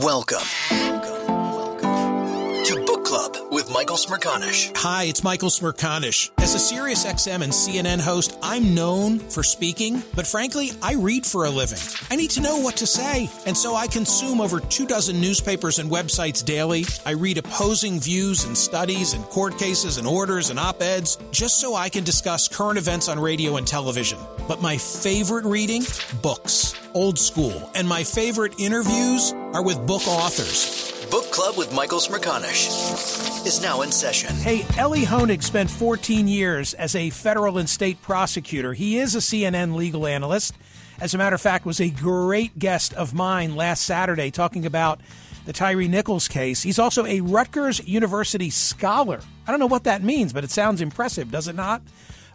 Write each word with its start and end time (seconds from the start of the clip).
Welcome 0.00 0.38
to 2.64 2.82
Book 2.86 3.04
Club 3.04 3.36
with 3.50 3.70
Michael 3.70 3.96
Smerconish. 3.96 4.74
Hi, 4.78 5.04
it's 5.04 5.22
Michael 5.22 5.50
Smerconish. 5.50 6.30
As 6.38 6.54
a 6.54 6.58
Sirius 6.58 7.04
XM 7.04 7.42
and 7.42 7.52
CNN 7.52 8.00
host, 8.00 8.38
I'm 8.42 8.74
known 8.74 9.18
for 9.18 9.42
speaking, 9.42 10.02
but 10.14 10.26
frankly, 10.26 10.70
I 10.80 10.94
read 10.94 11.26
for 11.26 11.44
a 11.44 11.50
living. 11.50 11.76
I 12.10 12.16
need 12.16 12.30
to 12.30 12.40
know 12.40 12.56
what 12.56 12.78
to 12.78 12.86
say, 12.86 13.28
and 13.44 13.54
so 13.54 13.74
I 13.74 13.86
consume 13.86 14.40
over 14.40 14.60
two 14.60 14.86
dozen 14.86 15.20
newspapers 15.20 15.78
and 15.78 15.90
websites 15.90 16.42
daily. 16.42 16.86
I 17.04 17.10
read 17.10 17.36
opposing 17.36 18.00
views 18.00 18.46
and 18.46 18.56
studies 18.56 19.12
and 19.12 19.22
court 19.24 19.58
cases 19.58 19.98
and 19.98 20.06
orders 20.06 20.48
and 20.48 20.58
op 20.58 20.80
eds 20.80 21.18
just 21.32 21.60
so 21.60 21.74
I 21.74 21.90
can 21.90 22.02
discuss 22.02 22.48
current 22.48 22.78
events 22.78 23.10
on 23.10 23.18
radio 23.20 23.58
and 23.58 23.66
television. 23.66 24.18
But 24.48 24.62
my 24.62 24.78
favorite 24.78 25.44
reading? 25.44 25.82
Books. 26.22 26.81
Old 26.94 27.18
school. 27.18 27.70
And 27.74 27.88
my 27.88 28.04
favorite 28.04 28.54
interviews 28.58 29.32
are 29.54 29.62
with 29.62 29.86
book 29.86 30.06
authors. 30.06 31.06
Book 31.10 31.30
Club 31.30 31.56
with 31.56 31.74
Michael 31.74 31.98
Smerconish 31.98 33.46
is 33.46 33.62
now 33.62 33.82
in 33.82 33.92
session. 33.92 34.34
Hey, 34.36 34.64
Elie 34.78 35.04
Honig 35.04 35.42
spent 35.42 35.70
14 35.70 36.28
years 36.28 36.74
as 36.74 36.94
a 36.94 37.10
federal 37.10 37.58
and 37.58 37.68
state 37.68 38.00
prosecutor. 38.02 38.72
He 38.72 38.98
is 38.98 39.14
a 39.14 39.18
CNN 39.18 39.74
legal 39.74 40.06
analyst. 40.06 40.54
As 41.00 41.14
a 41.14 41.18
matter 41.18 41.34
of 41.34 41.40
fact, 41.40 41.66
was 41.66 41.80
a 41.80 41.90
great 41.90 42.58
guest 42.58 42.94
of 42.94 43.12
mine 43.12 43.56
last 43.56 43.82
Saturday 43.84 44.30
talking 44.30 44.64
about 44.64 45.00
the 45.44 45.52
Tyre 45.52 45.88
Nichols 45.88 46.28
case. 46.28 46.62
He's 46.62 46.78
also 46.78 47.04
a 47.06 47.20
Rutgers 47.20 47.86
University 47.86 48.50
scholar. 48.50 49.20
I 49.46 49.50
don't 49.50 49.60
know 49.60 49.66
what 49.66 49.84
that 49.84 50.02
means, 50.02 50.32
but 50.32 50.44
it 50.44 50.50
sounds 50.50 50.80
impressive, 50.80 51.30
does 51.30 51.48
it 51.48 51.56
not? 51.56 51.82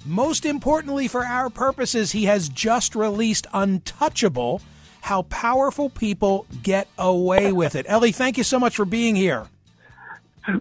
Most 0.07 0.45
importantly, 0.45 1.09
for 1.09 1.25
our 1.25 1.49
purposes, 1.49 2.13
he 2.13 2.25
has 2.25 2.47
just 2.47 2.95
released 2.95 3.45
Untouchable 3.53 4.61
How 5.01 5.23
Powerful 5.23 5.89
People 5.89 6.47
Get 6.63 6.87
Away 6.97 7.51
with 7.51 7.75
It. 7.75 7.85
Elie, 7.89 8.13
thank 8.13 8.37
you 8.37 8.45
so 8.45 8.57
much 8.57 8.77
for 8.77 8.85
being 8.85 9.17
here. 9.17 9.47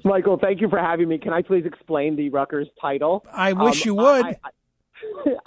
Michael, 0.04 0.36
thank 0.36 0.60
you 0.60 0.68
for 0.68 0.80
having 0.80 1.08
me. 1.08 1.18
Can 1.18 1.32
I 1.32 1.42
please 1.42 1.64
explain 1.64 2.16
the 2.16 2.28
Rutgers 2.28 2.66
title? 2.80 3.24
I 3.32 3.52
wish 3.52 3.82
um, 3.82 3.86
you 3.86 3.94
would. 3.94 4.26
I, 4.26 4.36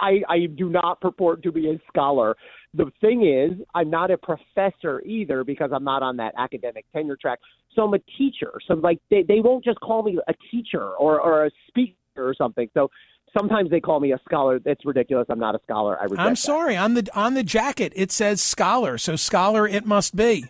I, 0.00 0.22
I, 0.30 0.46
do 0.46 0.70
not 0.70 1.02
purport 1.02 1.42
to 1.42 1.52
be 1.52 1.68
a 1.68 1.78
scholar. 1.88 2.38
The 2.72 2.90
thing 3.02 3.26
is, 3.26 3.60
I'm 3.74 3.90
not 3.90 4.10
a 4.10 4.16
professor 4.16 5.02
either 5.02 5.44
because 5.44 5.72
I'm 5.74 5.84
not 5.84 6.02
on 6.02 6.16
that 6.16 6.32
academic 6.38 6.86
tenure 6.94 7.18
track. 7.20 7.38
So 7.74 7.82
I'm 7.82 7.92
a 7.92 7.98
teacher. 8.16 8.52
So 8.66 8.74
like 8.74 8.98
they, 9.10 9.24
they 9.28 9.40
won't 9.40 9.62
just 9.62 9.78
call 9.80 10.02
me 10.02 10.18
a 10.26 10.34
teacher 10.50 10.92
or, 10.92 11.20
or 11.20 11.44
a 11.44 11.50
speaker 11.68 11.96
or 12.16 12.34
something. 12.34 12.70
So 12.72 12.90
sometimes 13.36 13.70
they 13.70 13.80
call 13.80 14.00
me 14.00 14.12
a 14.12 14.18
scholar. 14.24 14.58
That's 14.58 14.84
ridiculous. 14.84 15.26
I'm 15.28 15.38
not 15.38 15.54
a 15.54 15.60
scholar. 15.62 15.98
I 15.98 16.04
reject 16.04 16.20
I'm 16.20 16.36
sorry. 16.36 16.74
That. 16.74 16.82
On 16.82 16.94
the 16.94 17.08
on 17.14 17.34
the 17.34 17.42
jacket 17.42 17.92
it 17.96 18.12
says 18.12 18.40
scholar, 18.40 18.98
so 18.98 19.16
scholar 19.16 19.66
it 19.66 19.86
must 19.86 20.16
be. 20.16 20.46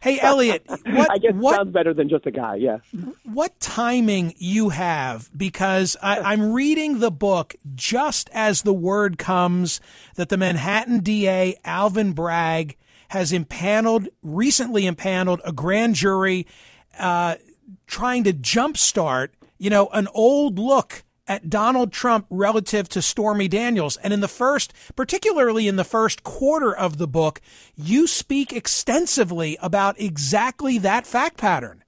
Hey 0.00 0.20
Elliot, 0.22 0.64
what 0.66 1.10
I 1.10 1.18
guess 1.18 1.34
what, 1.34 1.56
sounds 1.56 1.72
better 1.72 1.94
than 1.94 2.08
just 2.08 2.26
a 2.26 2.30
guy. 2.30 2.56
Yeah. 2.56 2.78
What 3.24 3.58
timing 3.60 4.34
you 4.36 4.70
have? 4.70 5.30
Because 5.36 5.96
I, 6.02 6.20
I'm 6.20 6.52
reading 6.52 7.00
the 7.00 7.10
book 7.10 7.54
just 7.74 8.30
as 8.32 8.62
the 8.62 8.74
word 8.74 9.18
comes 9.18 9.80
that 10.16 10.28
the 10.28 10.36
Manhattan 10.36 11.00
DA 11.00 11.56
Alvin 11.64 12.12
Bragg 12.12 12.76
has 13.08 13.32
impaneled 13.32 14.08
recently 14.22 14.86
impaneled 14.86 15.40
a 15.44 15.52
grand 15.52 15.94
jury 15.94 16.46
uh, 16.98 17.36
trying 17.86 18.24
to 18.24 18.32
jumpstart 18.32 19.28
you 19.58 19.70
know 19.70 19.88
an 19.88 20.08
old 20.12 20.58
look 20.58 21.04
at 21.28 21.50
Donald 21.50 21.92
Trump 21.92 22.26
relative 22.30 22.88
to 22.90 23.02
Stormy 23.02 23.48
Daniels. 23.48 23.96
And 23.98 24.12
in 24.12 24.20
the 24.20 24.28
first, 24.28 24.72
particularly 24.94 25.68
in 25.68 25.76
the 25.76 25.84
first 25.84 26.22
quarter 26.22 26.74
of 26.74 26.98
the 26.98 27.08
book, 27.08 27.40
you 27.74 28.06
speak 28.06 28.52
extensively 28.52 29.58
about 29.60 30.00
exactly 30.00 30.78
that 30.78 31.06
fact 31.06 31.36
pattern. 31.36 31.84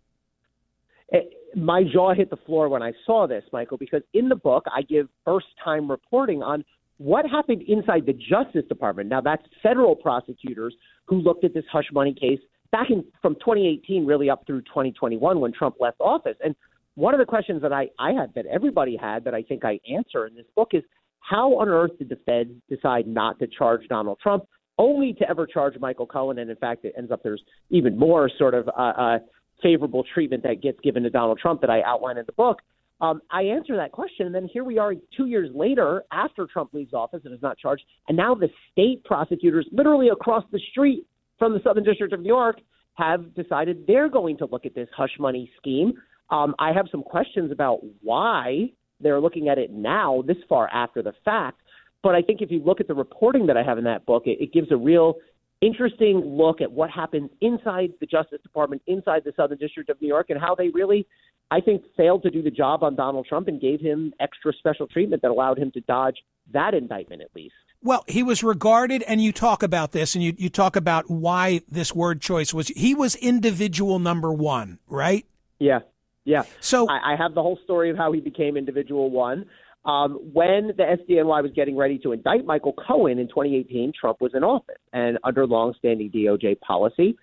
Eh, 1.12 1.20
my 1.54 1.82
jaw 1.84 2.14
hit 2.14 2.30
the 2.30 2.36
floor 2.36 2.68
when 2.68 2.82
I 2.82 2.92
saw 3.06 3.26
this, 3.26 3.44
Michael, 3.52 3.78
because 3.78 4.02
in 4.12 4.28
the 4.28 4.36
book, 4.36 4.64
I 4.74 4.82
give 4.82 5.08
first 5.24 5.46
time 5.62 5.90
reporting 5.90 6.42
on 6.42 6.64
what 6.98 7.24
happened 7.30 7.62
inside 7.62 8.06
the 8.06 8.12
Justice 8.12 8.64
Department. 8.68 9.08
Now, 9.08 9.20
that's 9.20 9.42
federal 9.62 9.94
prosecutors 9.94 10.74
who 11.06 11.20
looked 11.20 11.44
at 11.44 11.54
this 11.54 11.64
hush 11.70 11.86
money 11.92 12.12
case 12.12 12.40
back 12.70 12.90
in 12.90 13.04
from 13.22 13.34
2018 13.36 14.04
really 14.04 14.28
up 14.28 14.44
through 14.46 14.62
2021 14.62 15.40
when 15.40 15.52
Trump 15.52 15.76
left 15.80 15.96
office. 16.00 16.36
And 16.44 16.54
one 16.98 17.14
of 17.14 17.20
the 17.20 17.26
questions 17.26 17.62
that 17.62 17.72
I, 17.72 17.88
I 17.98 18.10
had 18.10 18.34
that 18.34 18.44
everybody 18.46 18.96
had 18.96 19.22
that 19.24 19.32
I 19.32 19.42
think 19.42 19.64
I 19.64 19.78
answer 19.88 20.26
in 20.26 20.34
this 20.34 20.46
book 20.56 20.70
is 20.72 20.82
how 21.20 21.56
on 21.58 21.68
earth 21.68 21.92
did 21.96 22.08
the 22.08 22.18
Fed 22.26 22.60
decide 22.68 23.06
not 23.06 23.38
to 23.38 23.46
charge 23.46 23.82
Donald 23.88 24.18
Trump, 24.20 24.44
only 24.78 25.12
to 25.14 25.28
ever 25.30 25.46
charge 25.46 25.74
Michael 25.78 26.06
Cohen? 26.06 26.38
And 26.38 26.50
in 26.50 26.56
fact, 26.56 26.84
it 26.84 26.94
ends 26.98 27.12
up 27.12 27.22
there's 27.22 27.42
even 27.70 27.96
more 27.96 28.28
sort 28.36 28.54
of 28.54 28.68
uh, 28.68 28.80
uh, 28.80 29.18
favorable 29.62 30.04
treatment 30.12 30.42
that 30.42 30.60
gets 30.60 30.80
given 30.80 31.04
to 31.04 31.10
Donald 31.10 31.38
Trump 31.38 31.60
that 31.60 31.70
I 31.70 31.82
outline 31.82 32.18
in 32.18 32.24
the 32.26 32.32
book. 32.32 32.58
Um, 33.00 33.20
I 33.30 33.42
answer 33.42 33.76
that 33.76 33.92
question, 33.92 34.26
and 34.26 34.34
then 34.34 34.48
here 34.52 34.64
we 34.64 34.78
are 34.78 34.92
two 35.16 35.26
years 35.26 35.50
later 35.54 36.02
after 36.10 36.48
Trump 36.52 36.74
leaves 36.74 36.92
office 36.92 37.20
and 37.24 37.32
is 37.32 37.40
not 37.40 37.58
charged, 37.58 37.84
and 38.08 38.16
now 38.16 38.34
the 38.34 38.48
state 38.72 39.04
prosecutors, 39.04 39.68
literally 39.70 40.08
across 40.08 40.42
the 40.50 40.60
street 40.72 41.06
from 41.38 41.52
the 41.52 41.60
Southern 41.62 41.84
District 41.84 42.12
of 42.12 42.20
New 42.20 42.26
York, 42.26 42.56
have 42.94 43.32
decided 43.36 43.86
they're 43.86 44.08
going 44.08 44.36
to 44.38 44.46
look 44.50 44.66
at 44.66 44.74
this 44.74 44.88
hush 44.96 45.16
money 45.20 45.48
scheme. 45.58 45.92
Um, 46.30 46.54
I 46.58 46.72
have 46.72 46.86
some 46.90 47.02
questions 47.02 47.50
about 47.52 47.80
why 48.02 48.72
they're 49.00 49.20
looking 49.20 49.48
at 49.48 49.58
it 49.58 49.70
now, 49.70 50.22
this 50.26 50.36
far 50.48 50.68
after 50.72 51.02
the 51.02 51.12
fact. 51.24 51.60
But 52.02 52.14
I 52.14 52.22
think 52.22 52.42
if 52.42 52.50
you 52.50 52.62
look 52.64 52.80
at 52.80 52.88
the 52.88 52.94
reporting 52.94 53.46
that 53.46 53.56
I 53.56 53.62
have 53.62 53.78
in 53.78 53.84
that 53.84 54.06
book, 54.06 54.24
it, 54.26 54.38
it 54.40 54.52
gives 54.52 54.70
a 54.70 54.76
real 54.76 55.14
interesting 55.60 56.20
look 56.24 56.60
at 56.60 56.70
what 56.70 56.90
happens 56.90 57.30
inside 57.40 57.92
the 58.00 58.06
Justice 58.06 58.40
Department, 58.42 58.82
inside 58.86 59.22
the 59.24 59.32
Southern 59.36 59.58
District 59.58 59.90
of 59.90 60.00
New 60.00 60.08
York, 60.08 60.30
and 60.30 60.40
how 60.40 60.54
they 60.54 60.68
really, 60.68 61.06
I 61.50 61.60
think, 61.60 61.82
failed 61.96 62.22
to 62.22 62.30
do 62.30 62.42
the 62.42 62.50
job 62.50 62.82
on 62.84 62.94
Donald 62.94 63.26
Trump 63.28 63.48
and 63.48 63.60
gave 63.60 63.80
him 63.80 64.12
extra 64.20 64.52
special 64.52 64.86
treatment 64.86 65.22
that 65.22 65.30
allowed 65.30 65.58
him 65.58 65.72
to 65.72 65.80
dodge 65.80 66.16
that 66.52 66.74
indictment 66.74 67.22
at 67.22 67.28
least. 67.34 67.54
Well, 67.82 68.04
he 68.08 68.22
was 68.22 68.42
regarded, 68.42 69.02
and 69.04 69.22
you 69.22 69.32
talk 69.32 69.62
about 69.62 69.92
this, 69.92 70.14
and 70.14 70.24
you, 70.24 70.34
you 70.36 70.48
talk 70.48 70.74
about 70.74 71.08
why 71.08 71.62
this 71.68 71.94
word 71.94 72.20
choice 72.20 72.52
was. 72.52 72.68
He 72.68 72.94
was 72.94 73.14
individual 73.16 73.98
number 73.98 74.32
one, 74.32 74.78
right? 74.88 75.26
Yeah, 75.60 75.80
yeah. 76.28 76.42
So 76.60 76.86
I, 76.88 77.14
I 77.14 77.16
have 77.16 77.34
the 77.34 77.42
whole 77.42 77.58
story 77.64 77.88
of 77.88 77.96
how 77.96 78.12
he 78.12 78.20
became 78.20 78.56
individual 78.56 79.10
one. 79.10 79.46
Um, 79.86 80.18
when 80.34 80.68
the 80.76 80.96
SDNY 81.08 81.42
was 81.42 81.52
getting 81.56 81.74
ready 81.74 81.98
to 82.00 82.12
indict 82.12 82.44
Michael 82.44 82.74
Cohen 82.74 83.18
in 83.18 83.28
2018, 83.28 83.92
Trump 83.98 84.20
was 84.20 84.32
in 84.34 84.44
office. 84.44 84.76
And 84.92 85.18
under 85.24 85.46
longstanding 85.46 86.10
DOJ 86.10 86.60
policy, 86.60 87.16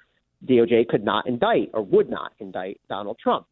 DOJ 0.45 0.87
could 0.87 1.05
not 1.05 1.27
indict 1.27 1.69
or 1.73 1.83
would 1.83 2.09
not 2.09 2.31
indict 2.39 2.81
Donald 2.89 3.19
Trump. 3.21 3.45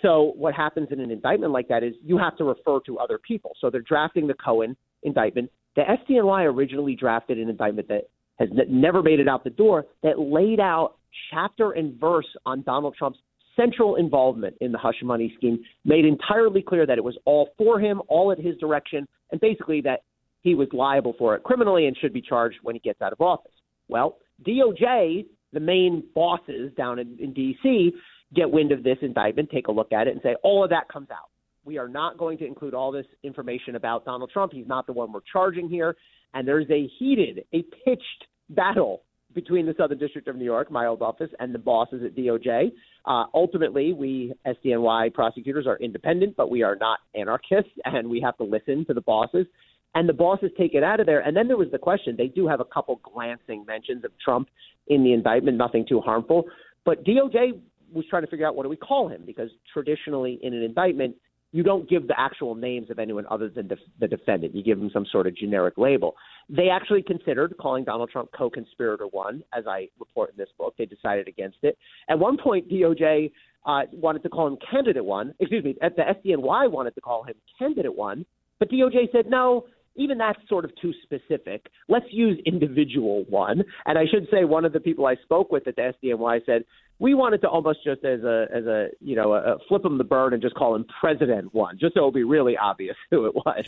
So 0.00 0.32
what 0.36 0.54
happens 0.54 0.88
in 0.90 1.00
an 1.00 1.10
indictment 1.10 1.52
like 1.52 1.68
that 1.68 1.82
is 1.82 1.92
you 2.02 2.16
have 2.16 2.36
to 2.38 2.44
refer 2.44 2.80
to 2.86 2.98
other 2.98 3.18
people. 3.18 3.52
So 3.60 3.68
they're 3.68 3.82
drafting 3.82 4.26
the 4.26 4.34
Cohen 4.34 4.74
indictment. 5.02 5.50
The 5.76 5.82
SDNY 5.82 6.44
originally 6.50 6.94
drafted 6.94 7.38
an 7.38 7.50
indictment 7.50 7.88
that 7.88 8.08
has 8.38 8.48
never 8.70 9.02
made 9.02 9.20
it 9.20 9.28
out 9.28 9.44
the 9.44 9.50
door 9.50 9.84
that 10.02 10.18
laid 10.18 10.60
out 10.60 10.96
chapter 11.30 11.72
and 11.72 12.00
verse 12.00 12.26
on 12.46 12.62
Donald 12.62 12.94
Trump's 12.98 13.18
central 13.56 13.96
involvement 13.96 14.56
in 14.60 14.72
the 14.72 14.78
hush 14.78 15.02
money 15.02 15.32
scheme, 15.36 15.58
made 15.84 16.04
entirely 16.04 16.62
clear 16.62 16.86
that 16.86 16.98
it 16.98 17.04
was 17.04 17.16
all 17.24 17.50
for 17.56 17.80
him, 17.80 18.02
all 18.08 18.32
at 18.32 18.38
his 18.38 18.56
direction, 18.58 19.06
and 19.30 19.40
basically 19.40 19.80
that 19.82 20.00
he 20.42 20.54
was 20.54 20.68
liable 20.72 21.14
for 21.18 21.34
it 21.34 21.42
criminally 21.42 21.86
and 21.86 21.96
should 21.96 22.12
be 22.12 22.20
charged 22.20 22.58
when 22.62 22.74
he 22.74 22.80
gets 22.80 23.00
out 23.00 23.12
of 23.12 23.20
office. 23.20 23.52
Well, 23.88 24.18
DOJ, 24.46 25.26
the 25.52 25.60
main 25.60 26.04
bosses 26.14 26.72
down 26.76 26.98
in, 26.98 27.16
in 27.18 27.32
D.C., 27.32 27.92
get 28.34 28.50
wind 28.50 28.72
of 28.72 28.82
this 28.82 28.98
indictment, 29.00 29.50
take 29.50 29.68
a 29.68 29.72
look 29.72 29.92
at 29.92 30.06
it, 30.06 30.12
and 30.12 30.20
say, 30.22 30.34
all 30.42 30.64
of 30.64 30.70
that 30.70 30.88
comes 30.88 31.08
out. 31.10 31.30
We 31.64 31.78
are 31.78 31.88
not 31.88 32.18
going 32.18 32.36
to 32.38 32.46
include 32.46 32.74
all 32.74 32.92
this 32.92 33.06
information 33.22 33.76
about 33.76 34.04
Donald 34.04 34.30
Trump. 34.32 34.52
He's 34.52 34.66
not 34.66 34.86
the 34.86 34.92
one 34.92 35.12
we're 35.12 35.20
charging 35.32 35.68
here. 35.68 35.96
And 36.34 36.46
there's 36.46 36.68
a 36.70 36.90
heated, 36.98 37.44
a 37.54 37.62
pitched 37.84 38.26
battle 38.50 39.02
between 39.34 39.66
the 39.66 39.74
Southern 39.76 39.98
District 39.98 40.28
of 40.28 40.36
New 40.36 40.44
York, 40.44 40.70
my 40.70 40.86
old 40.86 41.02
office, 41.02 41.30
and 41.38 41.54
the 41.54 41.58
bosses 41.58 42.02
at 42.04 42.14
DOJ. 42.14 42.72
Uh, 43.06 43.24
ultimately, 43.34 43.92
we 43.92 44.32
SDNY 44.46 45.12
prosecutors 45.12 45.66
are 45.66 45.76
independent, 45.78 46.36
but 46.36 46.50
we 46.50 46.62
are 46.62 46.76
not 46.76 47.00
anarchists, 47.14 47.72
and 47.84 48.08
we 48.08 48.20
have 48.20 48.36
to 48.38 48.44
listen 48.44 48.84
to 48.86 48.94
the 48.94 49.00
bosses. 49.00 49.46
And 49.94 50.08
the 50.08 50.12
bosses 50.12 50.50
take 50.58 50.74
it 50.74 50.82
out 50.82 51.00
of 51.00 51.06
there. 51.06 51.20
And 51.20 51.36
then 51.36 51.46
there 51.46 51.56
was 51.56 51.70
the 51.70 51.78
question. 51.78 52.16
They 52.16 52.26
do 52.26 52.48
have 52.48 52.60
a 52.60 52.64
couple 52.64 53.00
glancing 53.02 53.64
mentions 53.64 54.04
of 54.04 54.10
Trump 54.22 54.48
in 54.88 55.04
the 55.04 55.12
indictment, 55.12 55.56
nothing 55.56 55.86
too 55.88 56.00
harmful. 56.00 56.44
But 56.84 57.04
DOJ 57.04 57.60
was 57.92 58.04
trying 58.10 58.22
to 58.22 58.28
figure 58.28 58.46
out 58.46 58.56
what 58.56 58.64
do 58.64 58.68
we 58.68 58.76
call 58.76 59.08
him 59.08 59.22
because 59.24 59.50
traditionally 59.72 60.40
in 60.42 60.52
an 60.52 60.62
indictment 60.62 61.14
you 61.54 61.62
don't 61.62 61.88
give 61.88 62.08
the 62.08 62.18
actual 62.18 62.56
names 62.56 62.90
of 62.90 62.98
anyone 62.98 63.24
other 63.30 63.48
than 63.48 63.68
def- 63.68 63.78
the 64.00 64.08
defendant. 64.08 64.56
You 64.56 64.64
give 64.64 64.80
them 64.80 64.90
some 64.92 65.06
sort 65.12 65.28
of 65.28 65.36
generic 65.36 65.74
label. 65.78 66.16
They 66.48 66.68
actually 66.68 67.00
considered 67.00 67.54
calling 67.60 67.84
Donald 67.84 68.10
Trump 68.10 68.30
co-conspirator 68.36 69.06
one, 69.06 69.44
as 69.56 69.62
I 69.68 69.86
report 70.00 70.30
in 70.30 70.36
this 70.36 70.48
book. 70.58 70.74
They 70.76 70.84
decided 70.84 71.28
against 71.28 71.58
it. 71.62 71.78
At 72.08 72.18
one 72.18 72.36
point, 72.38 72.68
DOJ 72.68 73.30
uh, 73.66 73.82
wanted 73.92 74.24
to 74.24 74.30
call 74.30 74.48
him 74.48 74.58
candidate 74.68 75.04
one. 75.04 75.32
Excuse 75.38 75.62
me, 75.62 75.76
at 75.80 75.94
the 75.94 76.02
SDNY 76.02 76.68
wanted 76.68 76.96
to 76.96 77.00
call 77.00 77.22
him 77.22 77.36
candidate 77.56 77.94
one, 77.94 78.26
but 78.58 78.68
DOJ 78.68 79.12
said 79.12 79.26
no. 79.30 79.66
Even 79.96 80.18
that's 80.18 80.38
sort 80.48 80.64
of 80.64 80.72
too 80.80 80.92
specific. 81.02 81.66
Let's 81.88 82.06
use 82.10 82.38
individual 82.46 83.24
one. 83.28 83.62
And 83.86 83.98
I 83.98 84.04
should 84.10 84.26
say, 84.30 84.44
one 84.44 84.64
of 84.64 84.72
the 84.72 84.80
people 84.80 85.06
I 85.06 85.14
spoke 85.22 85.52
with 85.52 85.68
at 85.68 85.76
the 85.76 85.92
SDNY 86.02 86.44
said 86.46 86.64
we 86.98 87.14
wanted 87.14 87.40
to 87.42 87.48
almost 87.48 87.82
just 87.84 88.04
as 88.04 88.22
a 88.22 88.46
as 88.54 88.64
a 88.66 88.88
you 89.00 89.16
know 89.16 89.32
a, 89.32 89.54
a 89.54 89.58
flip 89.68 89.84
him 89.84 89.98
the 89.98 90.04
bird 90.04 90.32
and 90.32 90.42
just 90.42 90.54
call 90.54 90.74
him 90.74 90.84
President 91.00 91.54
One, 91.54 91.78
just 91.78 91.94
so 91.94 92.00
it 92.00 92.04
would 92.06 92.14
be 92.14 92.24
really 92.24 92.56
obvious 92.56 92.96
who 93.10 93.26
it 93.26 93.34
was. 93.34 93.64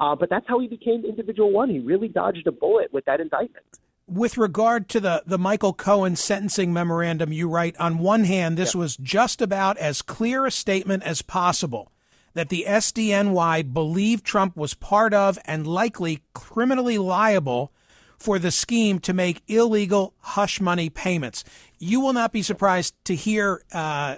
Uh, 0.00 0.14
but 0.16 0.28
that's 0.28 0.46
how 0.48 0.58
he 0.58 0.66
became 0.66 1.04
individual 1.04 1.52
one. 1.52 1.70
He 1.70 1.78
really 1.78 2.08
dodged 2.08 2.46
a 2.46 2.52
bullet 2.52 2.92
with 2.92 3.04
that 3.04 3.20
indictment. 3.20 3.64
With 4.06 4.36
regard 4.36 4.88
to 4.90 5.00
the, 5.00 5.22
the 5.24 5.38
Michael 5.38 5.72
Cohen 5.72 6.14
sentencing 6.14 6.74
memorandum, 6.74 7.32
you 7.32 7.48
write 7.48 7.74
on 7.78 7.98
one 7.98 8.24
hand, 8.24 8.58
this 8.58 8.74
was 8.74 8.98
just 8.98 9.40
about 9.40 9.78
as 9.78 10.02
clear 10.02 10.44
a 10.44 10.50
statement 10.50 11.04
as 11.04 11.22
possible 11.22 11.90
that 12.34 12.48
the 12.48 12.64
SDNY 12.68 13.72
believed 13.72 14.24
Trump 14.24 14.56
was 14.56 14.74
part 14.74 15.14
of 15.14 15.38
and 15.44 15.66
likely 15.66 16.22
criminally 16.34 16.98
liable 16.98 17.72
for 18.18 18.38
the 18.38 18.50
scheme 18.50 18.98
to 19.00 19.12
make 19.12 19.42
illegal 19.46 20.14
hush 20.20 20.60
money 20.60 20.90
payments. 20.90 21.44
You 21.78 22.00
will 22.00 22.12
not 22.12 22.32
be 22.32 22.42
surprised 22.42 22.94
to 23.04 23.14
hear, 23.14 23.62
uh, 23.72 24.16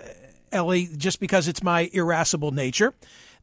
Elie, 0.52 0.88
just 0.96 1.20
because 1.20 1.48
it's 1.48 1.62
my 1.62 1.90
irascible 1.92 2.50
nature, 2.50 2.94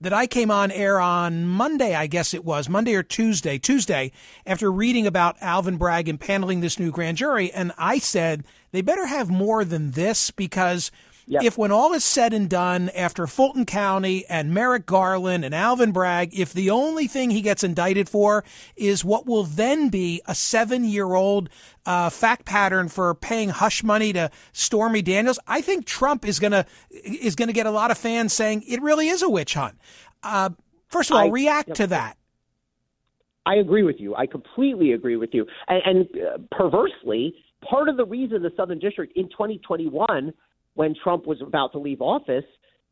that 0.01 0.13
I 0.13 0.27
came 0.27 0.51
on 0.51 0.71
air 0.71 0.99
on 0.99 1.47
Monday, 1.47 1.95
I 1.95 2.07
guess 2.07 2.33
it 2.33 2.43
was, 2.43 2.67
Monday 2.67 2.93
or 2.95 3.03
Tuesday, 3.03 3.57
Tuesday, 3.57 4.11
after 4.45 4.71
reading 4.71 5.07
about 5.07 5.37
Alvin 5.39 5.77
Bragg 5.77 6.07
impaneling 6.07 6.61
this 6.61 6.79
new 6.79 6.91
grand 6.91 7.17
jury. 7.17 7.51
And 7.51 7.71
I 7.77 7.99
said, 7.99 8.43
they 8.71 8.81
better 8.81 9.05
have 9.05 9.29
more 9.29 9.63
than 9.63 9.91
this 9.91 10.31
because– 10.31 10.91
Yep. 11.25 11.43
If 11.43 11.57
when 11.57 11.71
all 11.71 11.93
is 11.93 12.03
said 12.03 12.33
and 12.33 12.49
done, 12.49 12.89
after 12.89 13.27
Fulton 13.27 13.65
County 13.65 14.25
and 14.27 14.53
Merrick 14.53 14.85
Garland 14.85 15.45
and 15.45 15.55
Alvin 15.55 15.91
Bragg, 15.91 16.37
if 16.37 16.51
the 16.51 16.69
only 16.69 17.07
thing 17.07 17.29
he 17.29 17.41
gets 17.41 17.63
indicted 17.63 18.09
for 18.09 18.43
is 18.75 19.05
what 19.05 19.25
will 19.25 19.43
then 19.43 19.89
be 19.89 20.21
a 20.25 20.35
seven 20.35 20.83
year 20.83 21.13
old 21.13 21.49
uh, 21.85 22.09
fact 22.09 22.45
pattern 22.45 22.89
for 22.89 23.15
paying 23.15 23.49
hush 23.49 23.83
money 23.83 24.11
to 24.13 24.29
Stormy 24.51 25.01
Daniels, 25.01 25.39
I 25.47 25.61
think 25.61 25.85
Trump 25.85 26.25
is 26.25 26.39
gonna 26.39 26.65
is 26.89 27.35
gonna 27.35 27.53
get 27.53 27.65
a 27.65 27.71
lot 27.71 27.89
of 27.89 27.97
fans 27.97 28.33
saying 28.33 28.63
it 28.67 28.81
really 28.81 29.07
is 29.07 29.21
a 29.21 29.29
witch 29.29 29.53
hunt. 29.53 29.77
Uh, 30.23 30.49
first 30.87 31.09
of 31.09 31.15
all, 31.15 31.23
I, 31.23 31.29
react 31.29 31.69
yep. 31.69 31.77
to 31.77 31.87
that. 31.87 32.17
I 33.45 33.55
agree 33.55 33.83
with 33.83 33.97
you. 33.99 34.15
I 34.15 34.25
completely 34.25 34.93
agree 34.93 35.17
with 35.17 35.33
you. 35.33 35.45
And, 35.67 35.81
and 35.85 36.21
uh, 36.21 36.37
perversely, 36.51 37.35
part 37.69 37.89
of 37.89 37.97
the 37.97 38.05
reason 38.05 38.41
the 38.41 38.51
Southern 38.55 38.79
District 38.79 39.15
in 39.17 39.29
2021 39.29 40.33
when 40.75 40.95
Trump 41.03 41.25
was 41.27 41.41
about 41.41 41.71
to 41.73 41.79
leave 41.79 42.01
office, 42.01 42.45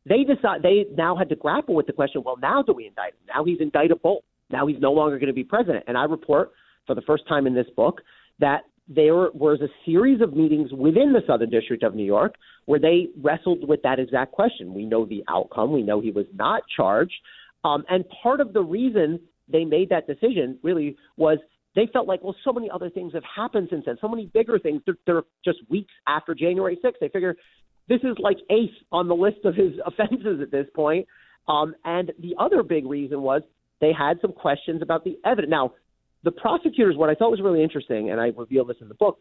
they 0.08 0.24
decide 0.24 0.62
they 0.62 0.86
now 0.96 1.16
had 1.16 1.28
to 1.28 1.36
grapple 1.36 1.74
with 1.74 1.86
the 1.86 1.92
question. 1.92 2.22
Well, 2.24 2.36
now 2.36 2.62
do 2.62 2.72
we 2.72 2.86
indict 2.86 3.12
him? 3.12 3.20
Now 3.34 3.44
he's 3.44 3.60
indictable. 3.60 4.24
Now 4.50 4.66
he's 4.66 4.80
no 4.80 4.92
longer 4.92 5.18
going 5.18 5.28
to 5.28 5.34
be 5.34 5.44
president. 5.44 5.84
And 5.86 5.96
I 5.96 6.04
report 6.04 6.52
for 6.86 6.94
the 6.94 7.02
first 7.02 7.26
time 7.28 7.46
in 7.46 7.54
this 7.54 7.66
book 7.76 8.00
that 8.40 8.62
there 8.88 9.30
was 9.32 9.60
a 9.60 9.68
series 9.86 10.20
of 10.20 10.34
meetings 10.34 10.72
within 10.72 11.12
the 11.12 11.22
Southern 11.26 11.50
District 11.50 11.82
of 11.82 11.94
New 11.94 12.04
York 12.04 12.34
where 12.66 12.80
they 12.80 13.08
wrestled 13.20 13.66
with 13.68 13.80
that 13.82 13.98
exact 13.98 14.32
question. 14.32 14.74
We 14.74 14.84
know 14.84 15.06
the 15.06 15.22
outcome. 15.28 15.72
We 15.72 15.82
know 15.82 16.00
he 16.00 16.10
was 16.10 16.26
not 16.34 16.62
charged. 16.76 17.14
Um, 17.64 17.84
and 17.88 18.04
part 18.22 18.40
of 18.40 18.52
the 18.52 18.62
reason 18.62 19.20
they 19.48 19.64
made 19.64 19.88
that 19.90 20.06
decision 20.06 20.58
really 20.62 20.96
was 21.16 21.38
they 21.74 21.88
felt 21.92 22.06
like, 22.06 22.22
well, 22.22 22.36
so 22.44 22.52
many 22.52 22.68
other 22.70 22.90
things 22.90 23.14
have 23.14 23.22
happened 23.24 23.68
since 23.70 23.84
then, 23.86 23.96
so 24.00 24.08
many 24.08 24.26
bigger 24.26 24.58
things. 24.58 24.82
They're, 24.84 24.98
they're 25.06 25.22
just 25.44 25.58
weeks 25.70 25.92
after 26.06 26.34
January 26.34 26.78
6th. 26.84 26.94
They 27.00 27.08
figure 27.08 27.36
this 27.92 28.10
is 28.10 28.16
like 28.18 28.38
eighth 28.50 28.74
on 28.90 29.06
the 29.06 29.14
list 29.14 29.44
of 29.44 29.54
his 29.54 29.72
offenses 29.86 30.40
at 30.40 30.50
this 30.50 30.66
point. 30.74 31.06
Um, 31.48 31.74
and 31.84 32.12
the 32.20 32.34
other 32.38 32.62
big 32.62 32.86
reason 32.86 33.20
was 33.20 33.42
they 33.80 33.92
had 33.92 34.18
some 34.22 34.32
questions 34.32 34.80
about 34.80 35.04
the 35.04 35.18
evidence. 35.24 35.50
Now, 35.50 35.72
the 36.24 36.30
prosecutors, 36.30 36.96
what 36.96 37.10
I 37.10 37.14
thought 37.14 37.30
was 37.30 37.40
really 37.40 37.62
interesting, 37.62 38.10
and 38.10 38.20
I 38.20 38.28
reveal 38.36 38.64
this 38.64 38.76
in 38.80 38.88
the 38.88 38.94
book, 38.94 39.18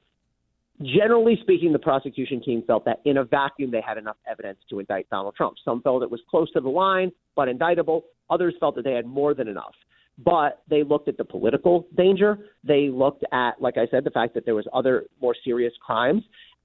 generally 0.82 1.38
speaking, 1.42 1.74
the 1.74 1.80
prosecution 1.80 2.42
team 2.44 2.64
felt 2.66 2.86
that 2.86 3.02
in 3.06 3.18
a 3.18 3.26
vacuum 3.26 3.72
they 3.72 3.82
had 3.86 3.98
enough 3.98 4.18
evidence 4.30 4.60
to 4.70 4.80
indict 4.80 5.10
Donald 5.10 5.36
Trump. 5.36 5.58
Some 5.66 5.82
felt 5.82 6.04
it 6.04 6.12
was 6.12 6.22
close 6.30 6.52
to 6.52 6.62
the 6.62 6.70
line, 6.70 7.12
but 7.36 7.48
indictable. 7.48 8.06
Others 8.30 8.54
felt 8.60 8.76
that 8.76 8.84
they 8.84 8.94
had 8.94 9.06
more 9.06 9.34
than 9.34 9.48
enough. 9.48 9.74
But 10.24 10.62
they 10.70 10.84
looked 10.84 11.08
at 11.08 11.18
the 11.18 11.26
political 11.26 11.88
danger. 11.98 12.38
They 12.64 12.90
looked 12.90 13.24
at, 13.34 13.60
like 13.60 13.78
I 13.78 13.88
said, 13.90 14.04
the 14.04 14.12
fact 14.12 14.36
that 14.36 14.46
there 14.46 14.54
was 14.54 14.68
other 14.72 15.06
more 15.20 15.36
serious 15.44 15.74
crimes 15.84 16.22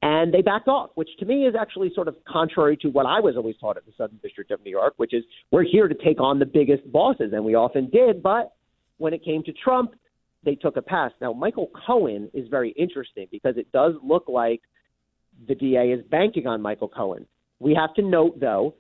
and 0.07 0.33
they 0.33 0.41
backed 0.41 0.69
off, 0.69 0.91
which 0.95 1.09
to 1.19 1.25
me 1.25 1.47
is 1.47 1.57
actually 1.61 1.91
sort 1.93 2.07
of 2.07 2.15
contrary 2.29 2.77
to 2.77 2.89
what 2.89 3.07
I 3.07 3.19
was 3.19 3.35
always 3.37 3.57
taught 3.57 3.77
at 3.77 3.85
the 3.87 3.93
Southern 3.99 4.21
District 4.23 4.53
of 4.53 4.63
New 4.65 4.71
York, 4.71 4.95
which 4.99 5.13
is 5.13 5.25
we're 5.51 5.65
here 5.65 5.89
to 5.89 5.97
take 5.97 6.21
on 6.21 6.39
the 6.39 6.47
biggest 6.47 6.91
bosses, 6.93 7.33
and 7.33 7.45
we 7.45 7.57
often 7.57 7.91
did. 7.91 8.23
But 8.23 8.53
when 8.99 9.13
it 9.13 9.25
came 9.25 9.43
to 9.43 9.53
Trump, 9.53 9.97
they 10.45 10.55
took 10.55 10.77
a 10.77 10.83
pass. 10.83 11.11
Now, 11.21 11.33
Michael 11.33 11.73
Cohen 11.85 12.31
is 12.33 12.47
very 12.49 12.71
interesting 12.79 13.27
because 13.33 13.57
it 13.57 13.73
does 13.73 13.95
look 14.01 14.29
like 14.29 14.63
the 15.49 15.57
DA 15.57 15.91
is 15.91 16.05
banking 16.09 16.47
on 16.47 16.63
Michael 16.63 16.89
Cohen. 16.89 17.27
We 17.59 17.75
have 17.75 17.93
to 17.95 18.03
note, 18.03 18.39
though, 18.39 18.77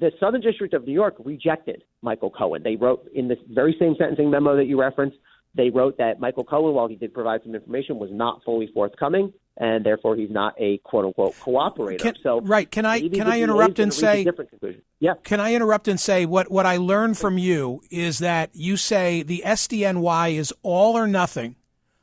the 0.00 0.10
Southern 0.18 0.40
District 0.40 0.72
of 0.72 0.86
New 0.86 0.94
York 0.94 1.16
rejected 1.22 1.82
Michael 2.00 2.30
Cohen. 2.30 2.62
They 2.62 2.76
wrote 2.76 3.06
in 3.14 3.28
this 3.28 3.38
very 3.50 3.76
same 3.78 3.94
sentencing 3.98 4.30
memo 4.30 4.56
that 4.56 4.64
you 4.64 4.80
referenced, 4.80 5.18
they 5.54 5.68
wrote 5.68 5.98
that 5.98 6.18
Michael 6.18 6.44
Cohen, 6.44 6.74
while 6.74 6.88
he 6.88 6.96
did 6.96 7.12
provide 7.12 7.42
some 7.42 7.54
information, 7.54 7.98
was 7.98 8.08
not 8.10 8.42
fully 8.42 8.70
forthcoming, 8.72 9.34
and 9.56 9.84
therefore 9.84 10.16
he's 10.16 10.30
not 10.30 10.54
a 10.58 10.78
quote 10.78 11.04
unquote 11.04 11.34
cooperator. 11.36 12.00
Can, 12.00 12.14
so 12.22 12.40
right, 12.40 12.70
can 12.70 12.86
I 12.86 13.08
can 13.08 13.26
I 13.26 13.40
interrupt 13.40 13.78
and 13.78 13.92
say 13.92 14.24
different 14.24 14.50
conclusion. 14.50 14.82
yeah? 14.98 15.14
Can 15.22 15.40
I 15.40 15.54
interrupt 15.54 15.88
and 15.88 16.00
say 16.00 16.26
what 16.26 16.50
what 16.50 16.66
I 16.66 16.76
learned 16.76 17.18
from 17.18 17.38
you 17.38 17.82
is 17.90 18.18
that 18.20 18.50
you 18.54 18.76
say 18.76 19.22
the 19.22 19.42
SDNY 19.44 20.34
is 20.34 20.52
all 20.62 20.96
or 20.96 21.06
nothing 21.06 21.56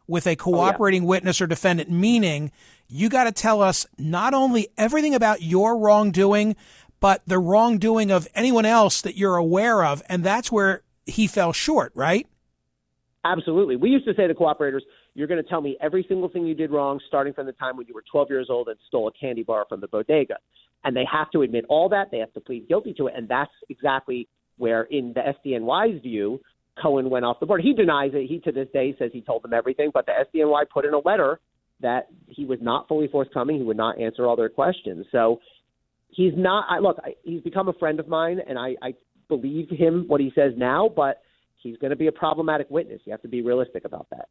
with 0.08 0.26
a 0.26 0.36
cooperating 0.36 1.04
oh, 1.04 1.06
yeah. 1.06 1.10
witness 1.10 1.42
or 1.42 1.48
defendant, 1.48 1.90
meaning 1.90 2.52
you 2.88 3.10
got 3.10 3.26
to 3.26 3.32
tell 3.32 3.62
us 3.62 3.86
not 3.98 4.34
only 4.34 4.68
everything 4.78 5.14
about 5.14 5.44
your 5.44 5.78
wrongdoing, 5.78 6.56
but 7.00 7.22
the 7.28 7.38
wrongdoing 7.38 8.12
of 8.12 8.28
anyone 8.34 8.66
else 8.66 9.02
that 9.02 9.16
you're 9.16 9.36
aware 9.36 9.86
of, 9.86 10.02
and 10.10 10.24
that's 10.24 10.52
where 10.52 10.82
he 11.06 11.28
fell 11.28 11.54
short, 11.54 11.92
right? 11.96 12.28
Absolutely. 13.24 13.76
We 13.76 13.90
used 13.90 14.06
to 14.06 14.14
say 14.16 14.28
to 14.28 14.34
cooperators, 14.34 14.82
you're 15.20 15.28
going 15.28 15.44
to 15.44 15.50
tell 15.50 15.60
me 15.60 15.78
every 15.82 16.06
single 16.08 16.30
thing 16.30 16.46
you 16.46 16.56
did 16.56 16.72
wrong, 16.72 16.98
starting 17.10 17.34
from 17.34 17.46
the 17.46 17.52
time 17.52 17.76
when 17.76 17.86
you 17.88 17.94
were 17.94 18.04
12 18.10 18.30
years 18.30 18.48
old 18.50 18.70
and 18.70 18.78
stole 18.88 19.10
a 19.10 19.12
candy 19.12 19.44
bar 19.44 19.66
from 19.68 19.82
the 19.82 19.88
bodega. 19.88 20.38
And 20.86 20.96
they 20.96 21.04
have 21.12 21.30
to 21.32 21.42
admit 21.42 21.66
all 21.68 21.90
that. 21.90 22.10
They 22.10 22.20
have 22.20 22.32
to 22.36 22.40
plead 22.40 22.70
guilty 22.70 22.94
to 22.94 23.08
it. 23.08 23.16
And 23.18 23.28
that's 23.28 23.52
exactly 23.70 24.30
where, 24.58 24.84
in 24.84 25.14
the 25.14 25.34
SDNY's 25.46 26.02
view, 26.02 26.40
Cohen 26.82 27.10
went 27.10 27.26
off 27.26 27.42
the 27.42 27.46
board. 27.46 27.60
He 27.62 27.74
denies 27.74 28.12
it. 28.14 28.28
He, 28.30 28.40
to 28.40 28.54
this 28.54 28.70
day, 28.72 28.96
says 28.98 29.12
he 29.12 29.20
told 29.20 29.44
them 29.44 29.54
everything. 29.54 29.92
But 29.94 30.06
the 30.06 30.14
SDNY 30.34 30.70
put 30.74 30.86
in 30.86 30.94
a 30.94 31.00
letter 31.00 31.42
that 31.82 32.08
he 32.28 32.46
was 32.46 32.60
not 32.62 32.88
fully 32.88 33.10
forthcoming. 33.10 33.58
He 33.58 33.64
would 33.64 33.76
not 33.76 34.00
answer 34.00 34.26
all 34.26 34.38
their 34.38 34.48
questions. 34.48 35.06
So 35.12 35.42
he's 36.08 36.34
not. 36.38 36.66
I, 36.70 36.80
look, 36.80 36.98
I, 37.04 37.16
he's 37.24 37.42
become 37.42 37.68
a 37.68 37.74
friend 37.74 38.00
of 38.00 38.08
mine, 38.08 38.40
and 38.48 38.58
I, 38.58 38.76
I 38.82 38.94
believe 39.28 39.70
him 39.70 40.06
what 40.08 40.22
he 40.22 40.32
says 40.34 40.54
now. 40.56 40.90
But 40.96 41.22
he's 41.58 41.76
going 41.76 41.92
to 41.92 41.98
be 41.98 42.08
a 42.08 42.14
problematic 42.14 42.70
witness. 42.70 43.02
You 43.04 43.12
have 43.12 43.22
to 43.24 43.28
be 43.28 43.42
realistic 43.42 43.84
about 43.84 44.08
that. 44.12 44.30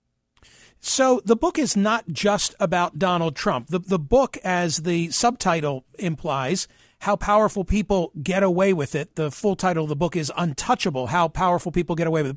So 0.81 1.21
the 1.25 1.37
book 1.37 1.59
is 1.59 1.77
not 1.77 2.09
just 2.09 2.55
about 2.61 2.99
Donald 2.99 3.35
Trump. 3.37 3.69
The 3.69 3.79
the 3.79 3.99
book, 3.99 4.37
as 4.45 4.79
the 4.79 5.11
subtitle 5.11 5.85
implies, 5.99 6.69
how 7.01 7.17
powerful 7.17 7.65
people 7.65 8.13
get 8.23 8.43
away 8.43 8.73
with 8.73 8.95
it. 8.95 9.17
The 9.17 9.31
full 9.31 9.57
title 9.57 9.85
of 9.85 9.89
the 9.89 9.97
book 9.97 10.17
is 10.17 10.33
Untouchable: 10.37 11.09
How 11.09 11.29
Powerful 11.29 11.73
People 11.73 11.97
Get 11.97 12.07
Away 12.07 12.23
with 12.23 12.33
It. 12.33 12.37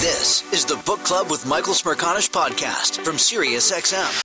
This 0.00 0.50
is 0.52 0.64
the 0.64 0.80
Book 0.86 1.00
Club 1.00 1.30
with 1.30 1.46
Michael 1.46 1.74
Smerconish 1.74 2.30
podcast 2.30 3.04
from 3.04 3.16
SiriusXM. 3.16 4.22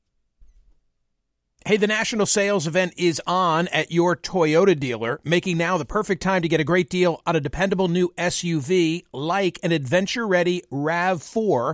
Hey, 1.68 1.78
the 1.78 1.88
national 1.88 2.28
sales 2.28 2.68
event 2.68 2.94
is 2.96 3.20
on 3.26 3.68
at 3.70 3.92
your 3.92 4.16
Toyota 4.16 4.80
dealer, 4.80 5.20
making 5.24 5.58
now 5.58 5.80
the 5.80 5.84
perfect 5.84 6.22
time 6.22 6.44
to 6.44 6.48
get 6.48 6.60
a 6.60 6.64
great 6.64 6.92
deal 6.92 7.24
on 7.26 7.36
a 7.36 7.40
dependable 7.40 7.88
new 7.88 8.14
SUV 8.20 9.02
like 9.12 9.58
an 9.64 9.72
adventure 9.72 10.28
ready 10.28 10.62
RAV4. 10.72 11.74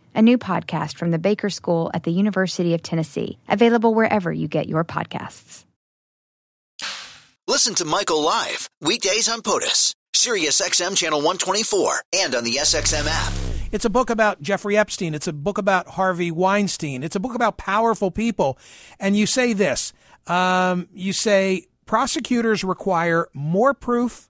a 0.13 0.21
new 0.21 0.37
podcast 0.37 0.97
from 0.97 1.11
the 1.11 1.19
Baker 1.19 1.49
School 1.49 1.91
at 1.93 2.03
the 2.03 2.11
University 2.11 2.73
of 2.73 2.81
Tennessee, 2.81 3.37
available 3.47 3.93
wherever 3.93 4.31
you 4.31 4.47
get 4.47 4.67
your 4.67 4.83
podcasts. 4.83 5.65
Listen 7.47 7.75
to 7.75 7.85
Michael 7.85 8.21
live 8.21 8.69
weekdays 8.81 9.27
on 9.27 9.41
POTUS, 9.41 9.93
Sirius 10.13 10.61
XM 10.61 10.95
channel 10.95 11.19
124, 11.19 12.01
and 12.13 12.35
on 12.35 12.43
the 12.43 12.53
SXM 12.53 13.05
app. 13.07 13.33
It's 13.71 13.85
a 13.85 13.89
book 13.89 14.09
about 14.09 14.41
Jeffrey 14.41 14.77
Epstein. 14.77 15.13
It's 15.13 15.27
a 15.27 15.33
book 15.33 15.57
about 15.57 15.87
Harvey 15.87 16.29
Weinstein. 16.29 17.03
It's 17.03 17.15
a 17.15 17.19
book 17.19 17.35
about 17.35 17.57
powerful 17.57 18.11
people. 18.11 18.57
And 18.99 19.15
you 19.15 19.25
say 19.25 19.53
this. 19.53 19.93
Um, 20.27 20.87
you 20.93 21.13
say 21.13 21.67
prosecutors 21.85 22.63
require 22.63 23.27
more 23.33 23.73
proof, 23.73 24.29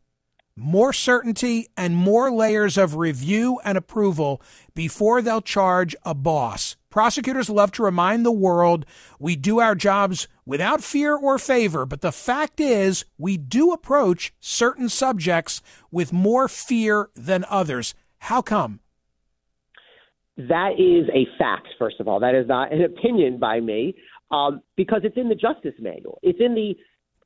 more 0.55 0.93
certainty, 0.93 1.67
and 1.75 1.95
more 1.95 2.31
layers 2.31 2.77
of 2.77 2.95
review 2.95 3.59
and 3.63 3.77
approval 3.77 4.41
before 4.73 5.21
they'll 5.21 5.41
charge 5.41 5.95
a 6.03 6.13
boss. 6.13 6.75
Prosecutors 6.89 7.49
love 7.49 7.71
to 7.71 7.83
remind 7.83 8.25
the 8.25 8.31
world 8.31 8.85
we 9.17 9.35
do 9.35 9.59
our 9.59 9.75
jobs 9.75 10.27
without 10.45 10.83
fear 10.83 11.15
or 11.15 11.39
favor, 11.39 11.85
but 11.85 12.01
the 12.01 12.11
fact 12.11 12.59
is 12.59 13.05
we 13.17 13.37
do 13.37 13.71
approach 13.71 14.33
certain 14.41 14.89
subjects 14.89 15.61
with 15.89 16.11
more 16.11 16.47
fear 16.49 17.09
than 17.15 17.45
others. 17.49 17.95
How 18.19 18.41
come? 18.41 18.81
That 20.35 20.73
is 20.77 21.09
a 21.13 21.25
fact, 21.37 21.67
first 21.79 21.99
of 21.99 22.07
all. 22.07 22.19
That 22.19 22.35
is 22.35 22.47
not 22.47 22.73
an 22.73 22.81
opinion 22.83 23.39
by 23.39 23.59
me 23.59 23.95
um, 24.31 24.61
because 24.75 25.01
it's 25.03 25.17
in 25.17 25.29
the 25.29 25.35
Justice 25.35 25.75
Manual. 25.79 26.19
It's 26.23 26.39
in 26.39 26.55
the 26.55 26.75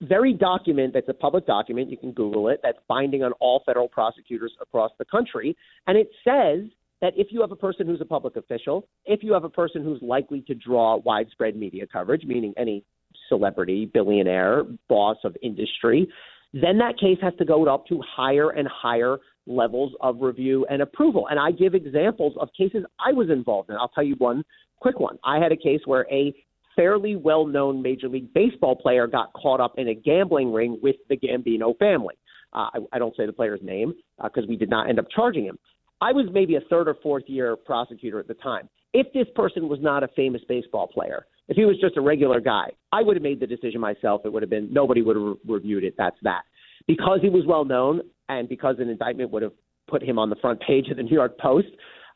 very 0.02 0.34
document 0.34 0.94
that's 0.94 1.10
a 1.10 1.14
public 1.14 1.46
document. 1.46 1.90
You 1.90 1.98
can 1.98 2.12
Google 2.12 2.50
it. 2.50 2.60
That's 2.64 2.78
binding 2.88 3.24
on 3.24 3.32
all 3.34 3.64
federal 3.66 3.88
prosecutors 3.88 4.54
across 4.62 4.92
the 5.00 5.06
country. 5.06 5.56
And 5.88 5.98
it 5.98 6.10
says 6.24 6.70
that 7.02 7.14
if 7.16 7.28
you 7.32 7.42
have 7.42 7.52
a 7.52 7.56
person 7.56 7.88
who's 7.88 8.02
a 8.02 8.06
public 8.06 8.36
official, 8.36 8.88
if 9.06 9.24
you 9.24 9.34
have 9.34 9.44
a 9.44 9.50
person 9.50 9.84
who's 9.84 10.02
likely 10.02 10.42
to 10.42 10.56
draw 10.56 10.98
widespread 10.98 11.56
media 11.56 11.86
coverage, 11.92 12.24
meaning 12.26 12.54
any 12.58 12.84
celebrity, 13.30 13.86
billionaire, 13.86 14.64
boss 14.90 15.18
of 15.24 15.36
industry, 15.42 16.08
then 16.54 16.78
that 16.78 16.98
case 17.00 17.18
has 17.22 17.34
to 17.38 17.46
go 17.46 17.66
up 17.68 17.86
to 17.88 18.02
higher 18.16 18.52
and 18.52 18.68
higher 18.68 19.18
levels 19.48 19.94
of 20.02 20.22
review 20.22 20.66
and 20.70 20.82
approval. 20.82 21.28
And 21.30 21.40
I 21.40 21.52
give 21.52 21.76
examples 21.76 22.34
of 22.40 22.50
cases 22.58 22.84
I 23.00 23.14
was 23.14 23.30
involved 23.30 23.70
in. 23.70 23.76
I'll 23.76 23.90
tell 23.90 24.04
you 24.04 24.16
one 24.18 24.44
quick 24.80 25.00
one. 25.00 25.18
I 25.24 25.40
had 25.40 25.52
a 25.52 25.58
case 25.58 25.82
where 25.86 26.06
a 26.12 26.34
fairly 26.76 27.16
well 27.16 27.46
known 27.46 27.82
Major 27.82 28.08
League 28.08 28.34
Baseball 28.34 28.76
player 28.76 29.08
got 29.08 29.34
caught 29.34 29.60
up 29.60 29.76
in 29.78 29.88
a 29.88 29.94
gambling 29.94 30.54
ring 30.54 30.80
with 30.82 30.96
the 31.10 31.18
Gambino 31.18 31.78
family. 31.78 32.16
Uh, 32.54 32.70
I, 32.74 32.80
I 32.94 33.00
don't 33.00 33.16
say 33.16 33.26
the 33.26 33.34
player's 33.34 33.60
name 33.64 33.94
because 34.22 34.44
uh, 34.44 34.48
we 34.50 34.56
did 34.56 34.70
not 34.70 34.90
end 34.90 35.00
up 35.00 35.06
charging 35.14 35.46
him. 35.46 35.58
I 36.02 36.12
was 36.12 36.28
maybe 36.32 36.56
a 36.56 36.62
third 36.70 36.88
or 36.88 36.96
fourth 37.02 37.24
year 37.28 37.56
prosecutor 37.56 38.20
at 38.20 38.28
the 38.28 38.34
time. 38.36 38.70
If 38.94 39.12
this 39.14 39.28
person 39.36 39.68
was 39.68 39.80
not 39.82 40.04
a 40.04 40.08
famous 40.10 40.42
baseball 40.48 40.88
player, 40.88 41.26
if 41.48 41.58
he 41.58 41.66
was 41.66 41.78
just 41.80 41.98
a 41.98 42.02
regular 42.02 42.40
guy, 42.40 42.68
I 42.92 43.02
would 43.02 43.16
have 43.16 43.24
made 43.24 43.40
the 43.40 43.48
decision 43.48 43.82
myself. 43.82 44.22
It 44.26 44.32
would 44.32 44.42
have 44.42 44.50
been 44.50 44.72
nobody 44.72 45.02
would 45.02 45.16
have 45.16 45.26
re- 45.26 45.36
reviewed 45.48 45.84
it. 45.84 45.96
That's 45.98 46.18
that. 46.24 46.44
Because 46.88 47.20
he 47.22 47.30
was 47.30 47.44
well 47.46 47.66
known 47.66 48.02
and 48.30 48.48
because 48.48 48.76
an 48.80 48.90
indictment 48.90 49.32
would 49.32 49.42
have 49.42 49.54
put 49.88 50.02
him 50.02 50.18
on 50.18 50.30
the 50.30 50.36
front 50.38 50.62
page 50.62 50.90
of 50.90 50.98
the 50.98 51.04
New 51.04 51.14
York 51.14 51.38
Post, 51.40 51.68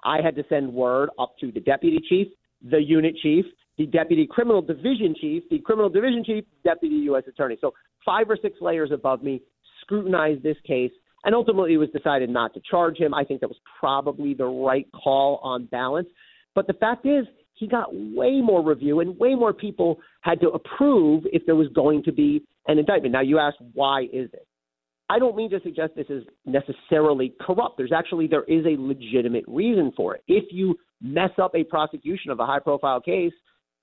I 0.04 0.22
had 0.24 0.36
to 0.36 0.44
send 0.50 0.74
word 0.74 1.10
up 1.20 1.36
to 1.42 1.52
the 1.52 1.60
deputy 1.60 2.00
chief, 2.08 2.28
the 2.70 2.82
unit 2.82 3.16
chief, 3.22 3.46
the 3.80 3.86
deputy 3.86 4.28
criminal 4.30 4.62
division 4.62 5.16
chief, 5.20 5.42
the 5.50 5.58
criminal 5.58 5.90
division 5.90 6.22
chief, 6.24 6.44
deputy 6.66 6.96
U.S. 7.06 7.24
attorney. 7.28 7.58
So 7.62 7.74
five 8.06 8.30
or 8.30 8.38
six 8.40 8.58
layers 8.60 8.92
above 8.92 9.24
me 9.24 9.42
scrutinized 9.82 10.44
this 10.44 10.58
case, 10.68 10.92
and 11.24 11.34
ultimately 11.34 11.74
it 11.74 11.78
was 11.78 11.90
decided 11.90 12.30
not 12.30 12.54
to 12.56 12.62
charge 12.70 12.98
him. 12.98 13.14
I 13.14 13.24
think 13.24 13.40
that 13.40 13.48
was 13.48 13.58
probably 13.80 14.34
the 14.34 14.46
right 14.46 14.86
call 14.92 15.40
on 15.42 15.66
balance. 15.68 16.10
But 16.56 16.68
the 16.68 16.74
fact 16.74 17.06
is, 17.06 17.26
he 17.54 17.68
got 17.68 17.88
way 17.94 18.42
more 18.42 18.64
review, 18.64 19.00
and 19.00 19.18
way 19.18 19.34
more 19.34 19.54
people 19.54 20.00
had 20.22 20.42
to 20.42 20.50
approve 20.50 21.24
if 21.32 21.46
there 21.46 21.56
was 21.56 21.68
going 21.70 22.04
to 22.04 22.12
be 22.12 22.44
an 22.68 22.80
indictment. 22.80 23.14
Now, 23.14 23.22
you 23.22 23.40
ask, 23.40 23.56
why 23.74 24.04
is 24.04 24.30
it? 24.34 24.46
I 25.10 25.20
don't 25.20 25.36
mean 25.36 25.50
to 25.52 25.60
suggest 25.62 25.94
this 25.96 26.10
is 26.10 26.24
necessarily 26.46 27.34
corrupt. 27.42 27.78
There's 27.78 27.94
actually 27.94 28.28
there 28.28 28.44
is 28.44 28.66
a 28.66 28.80
legitimate 28.80 29.46
reason 29.48 29.92
for 29.96 30.16
it. 30.16 30.24
If 30.28 30.46
you 30.52 30.76
mess 31.02 31.32
up 31.42 31.56
a 31.56 31.64
prosecution 31.64 32.30
of 32.30 32.40
a 32.40 32.46
high 32.46 32.60
profile 32.60 33.02
case, 33.02 33.34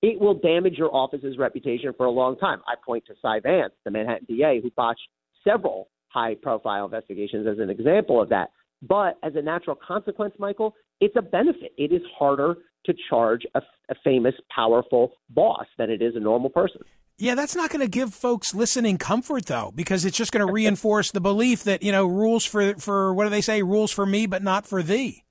it 0.02 0.20
will 0.20 0.34
damage 0.34 0.74
your 0.74 0.94
office's 0.94 1.38
reputation 1.38 1.92
for 1.96 2.06
a 2.06 2.10
long 2.10 2.36
time. 2.36 2.60
I 2.66 2.74
point 2.84 3.04
to 3.06 3.14
Cy 3.20 3.40
Vance, 3.40 3.72
the 3.84 3.90
Manhattan 3.90 4.26
DA, 4.28 4.60
who 4.62 4.70
botched 4.76 5.08
several 5.46 5.88
high 6.08 6.34
profile 6.34 6.84
investigations 6.84 7.46
as 7.46 7.58
an 7.58 7.70
example 7.70 8.20
of 8.20 8.28
that. 8.30 8.50
But 8.82 9.18
as 9.22 9.32
a 9.36 9.42
natural 9.42 9.76
consequence, 9.76 10.34
Michael, 10.38 10.74
it's 11.00 11.16
a 11.16 11.22
benefit. 11.22 11.72
It 11.78 11.92
is 11.92 12.02
harder 12.18 12.56
to 12.84 12.94
charge 13.08 13.42
a, 13.54 13.60
a 13.90 13.94
famous, 14.04 14.34
powerful 14.54 15.12
boss 15.30 15.66
than 15.78 15.90
it 15.90 16.02
is 16.02 16.14
a 16.14 16.20
normal 16.20 16.50
person. 16.50 16.82
Yeah, 17.18 17.34
that's 17.34 17.56
not 17.56 17.70
going 17.70 17.80
to 17.80 17.88
give 17.88 18.12
folks 18.12 18.54
listening 18.54 18.98
comfort 18.98 19.46
though, 19.46 19.72
because 19.74 20.04
it's 20.04 20.18
just 20.18 20.32
going 20.32 20.46
to 20.46 20.52
reinforce 20.52 21.10
the 21.10 21.20
belief 21.20 21.64
that 21.64 21.82
you 21.82 21.90
know 21.90 22.06
rules 22.06 22.44
for 22.44 22.74
for 22.74 23.14
what 23.14 23.24
do 23.24 23.30
they 23.30 23.40
say? 23.40 23.62
Rules 23.62 23.90
for 23.90 24.04
me, 24.04 24.26
but 24.26 24.42
not 24.42 24.66
for 24.66 24.82
thee. 24.82 25.24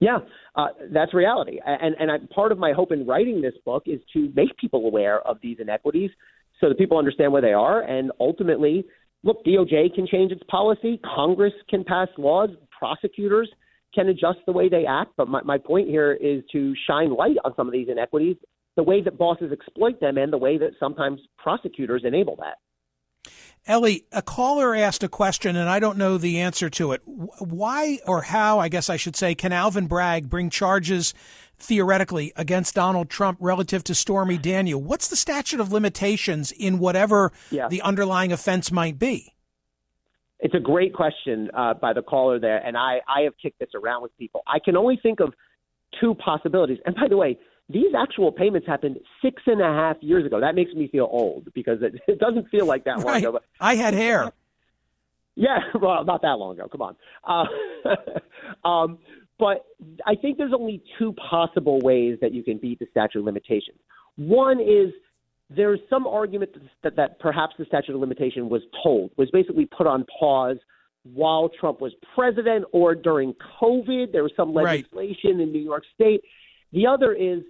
Yeah, 0.00 0.18
uh, 0.54 0.68
that's 0.92 1.12
reality. 1.12 1.58
And 1.64 1.96
and 1.98 2.10
I, 2.10 2.18
part 2.32 2.52
of 2.52 2.58
my 2.58 2.72
hope 2.72 2.92
in 2.92 3.06
writing 3.06 3.40
this 3.40 3.54
book 3.64 3.84
is 3.86 4.00
to 4.12 4.32
make 4.34 4.56
people 4.56 4.86
aware 4.86 5.20
of 5.26 5.38
these 5.42 5.56
inequities, 5.60 6.10
so 6.60 6.68
that 6.68 6.78
people 6.78 6.98
understand 6.98 7.32
where 7.32 7.42
they 7.42 7.52
are, 7.52 7.82
and 7.82 8.12
ultimately, 8.20 8.84
look, 9.24 9.44
DOJ 9.44 9.94
can 9.94 10.06
change 10.06 10.30
its 10.30 10.42
policy, 10.48 11.00
Congress 11.04 11.52
can 11.68 11.84
pass 11.84 12.08
laws, 12.16 12.50
prosecutors 12.76 13.50
can 13.94 14.08
adjust 14.08 14.38
the 14.46 14.52
way 14.52 14.68
they 14.68 14.84
act. 14.86 15.12
But 15.16 15.28
my, 15.28 15.42
my 15.42 15.58
point 15.58 15.88
here 15.88 16.12
is 16.12 16.42
to 16.52 16.74
shine 16.86 17.14
light 17.14 17.36
on 17.44 17.54
some 17.56 17.66
of 17.66 17.72
these 17.72 17.88
inequities, 17.88 18.36
the 18.76 18.82
way 18.82 19.02
that 19.02 19.18
bosses 19.18 19.50
exploit 19.50 20.00
them, 20.00 20.18
and 20.18 20.32
the 20.32 20.38
way 20.38 20.58
that 20.58 20.72
sometimes 20.78 21.20
prosecutors 21.38 22.02
enable 22.04 22.36
that. 22.36 22.58
Elie, 23.66 24.04
a 24.12 24.22
caller 24.22 24.74
asked 24.74 25.02
a 25.02 25.08
question, 25.08 25.54
and 25.54 25.68
I 25.68 25.78
don't 25.78 25.98
know 25.98 26.16
the 26.16 26.40
answer 26.40 26.70
to 26.70 26.92
it. 26.92 27.02
Why 27.04 27.98
or 28.06 28.22
how, 28.22 28.58
I 28.58 28.68
guess 28.68 28.88
I 28.88 28.96
should 28.96 29.14
say, 29.14 29.34
can 29.34 29.52
Alvin 29.52 29.86
Bragg 29.86 30.30
bring 30.30 30.48
charges 30.48 31.12
theoretically 31.58 32.32
against 32.34 32.74
Donald 32.74 33.10
Trump 33.10 33.36
relative 33.40 33.84
to 33.84 33.94
Stormy 33.94 34.38
Daniel? 34.38 34.80
What's 34.80 35.08
the 35.08 35.16
statute 35.16 35.60
of 35.60 35.70
limitations 35.70 36.50
in 36.50 36.78
whatever 36.78 37.30
yeah. 37.50 37.68
the 37.68 37.82
underlying 37.82 38.32
offense 38.32 38.72
might 38.72 38.98
be? 38.98 39.34
It's 40.40 40.54
a 40.54 40.60
great 40.60 40.94
question 40.94 41.50
uh, 41.52 41.74
by 41.74 41.92
the 41.92 42.02
caller 42.02 42.38
there, 42.38 42.64
and 42.64 42.76
I, 42.76 43.00
I 43.08 43.22
have 43.22 43.34
kicked 43.42 43.58
this 43.58 43.70
around 43.74 44.02
with 44.02 44.16
people. 44.16 44.42
I 44.46 44.60
can 44.60 44.76
only 44.76 44.98
think 45.02 45.20
of 45.20 45.34
two 46.00 46.14
possibilities. 46.14 46.78
And 46.86 46.94
by 46.94 47.08
the 47.08 47.16
way, 47.16 47.38
these 47.68 47.94
actual 47.96 48.32
payments 48.32 48.66
happened 48.66 48.98
six 49.22 49.42
and 49.46 49.60
a 49.60 49.64
half 49.64 49.96
years 50.00 50.24
ago. 50.24 50.40
That 50.40 50.54
makes 50.54 50.72
me 50.72 50.88
feel 50.88 51.08
old 51.10 51.52
because 51.54 51.78
it, 51.82 51.94
it 52.08 52.18
doesn't 52.18 52.48
feel 52.48 52.66
like 52.66 52.84
that 52.84 52.98
long 52.98 53.06
right. 53.06 53.22
ago. 53.22 53.32
But, 53.32 53.44
I 53.60 53.74
had 53.74 53.94
hair. 53.94 54.32
Yeah, 55.34 55.58
well, 55.80 56.04
not 56.04 56.22
that 56.22 56.38
long 56.38 56.58
ago. 56.58 56.68
Come 56.68 56.82
on. 56.82 56.96
Uh, 57.24 58.64
um, 58.68 58.98
but 59.38 59.66
I 60.04 60.16
think 60.16 60.36
there's 60.36 60.52
only 60.52 60.82
two 60.98 61.12
possible 61.12 61.78
ways 61.80 62.18
that 62.20 62.34
you 62.34 62.42
can 62.42 62.58
beat 62.58 62.80
the 62.80 62.86
statute 62.90 63.20
of 63.20 63.24
limitations. 63.24 63.78
One 64.16 64.60
is 64.60 64.92
there's 65.48 65.78
some 65.88 66.06
argument 66.06 66.50
that, 66.82 66.96
that 66.96 67.20
perhaps 67.20 67.54
the 67.58 67.64
statute 67.66 67.94
of 67.94 68.00
limitation 68.00 68.48
was 68.48 68.62
tolled, 68.82 69.12
was 69.16 69.30
basically 69.30 69.64
put 69.64 69.86
on 69.86 70.04
pause 70.18 70.56
while 71.04 71.48
Trump 71.60 71.80
was 71.80 71.92
president 72.14 72.64
or 72.72 72.94
during 72.94 73.34
COVID. 73.62 74.12
There 74.12 74.24
was 74.24 74.32
some 74.36 74.52
legislation 74.52 75.36
right. 75.36 75.40
in 75.40 75.52
New 75.52 75.62
York 75.62 75.84
State. 75.94 76.22
The 76.72 76.86
other 76.86 77.12
is 77.12 77.42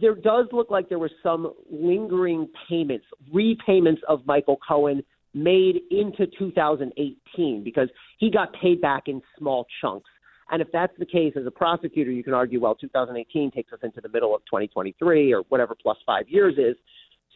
there 0.00 0.14
does 0.14 0.46
look 0.52 0.70
like 0.70 0.88
there 0.88 0.98
were 0.98 1.10
some 1.22 1.52
lingering 1.70 2.48
payments, 2.68 3.04
repayments 3.32 4.02
of 4.08 4.24
Michael 4.26 4.58
Cohen 4.66 5.02
made 5.34 5.80
into 5.90 6.26
2018 6.38 7.64
because 7.64 7.88
he 8.18 8.30
got 8.30 8.52
paid 8.54 8.80
back 8.80 9.04
in 9.06 9.20
small 9.38 9.66
chunks. 9.80 10.08
And 10.50 10.60
if 10.60 10.68
that's 10.72 10.92
the 10.98 11.06
case, 11.06 11.32
as 11.36 11.46
a 11.46 11.50
prosecutor, 11.50 12.10
you 12.10 12.22
can 12.22 12.34
argue, 12.34 12.60
well, 12.60 12.74
2018 12.74 13.50
takes 13.50 13.72
us 13.72 13.78
into 13.82 14.00
the 14.00 14.08
middle 14.08 14.34
of 14.34 14.42
2023 14.42 15.32
or 15.32 15.42
whatever 15.48 15.74
plus 15.80 15.96
five 16.04 16.28
years 16.28 16.54
is. 16.58 16.76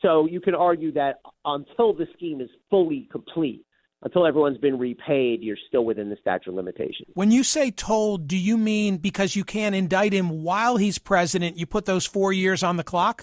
So 0.03 0.27
you 0.27 0.40
can 0.40 0.55
argue 0.55 0.92
that 0.92 1.21
until 1.47 1.95
the 1.95 2.07
scheme 2.14 2.42
is 2.42 2.51
fully 2.69 3.09
complete, 3.11 3.64
until 4.02 4.26
everyone's 4.26 4.59
been 4.59 4.78
repaid, 4.78 5.42
you're 5.42 5.56
still 5.68 5.85
within 5.85 6.11
the 6.11 6.16
statute 6.20 6.50
of 6.50 6.56
limitations. 6.56 7.09
When 7.14 7.30
you 7.30 7.42
say 7.42 7.70
tolled, 7.70 8.28
do 8.28 8.37
you 8.37 8.56
mean 8.56 8.98
because 8.98 9.35
you 9.35 9.44
can't 9.44 9.74
indict 9.74 10.12
him 10.12 10.42
while 10.42 10.76
he's 10.76 10.98
president, 10.98 11.56
you 11.56 11.66
put 11.66 11.87
those 11.87 12.06
four 12.06 12.32
years 12.32 12.62
on 12.62 12.76
the 12.76 12.85
clock? 12.85 13.22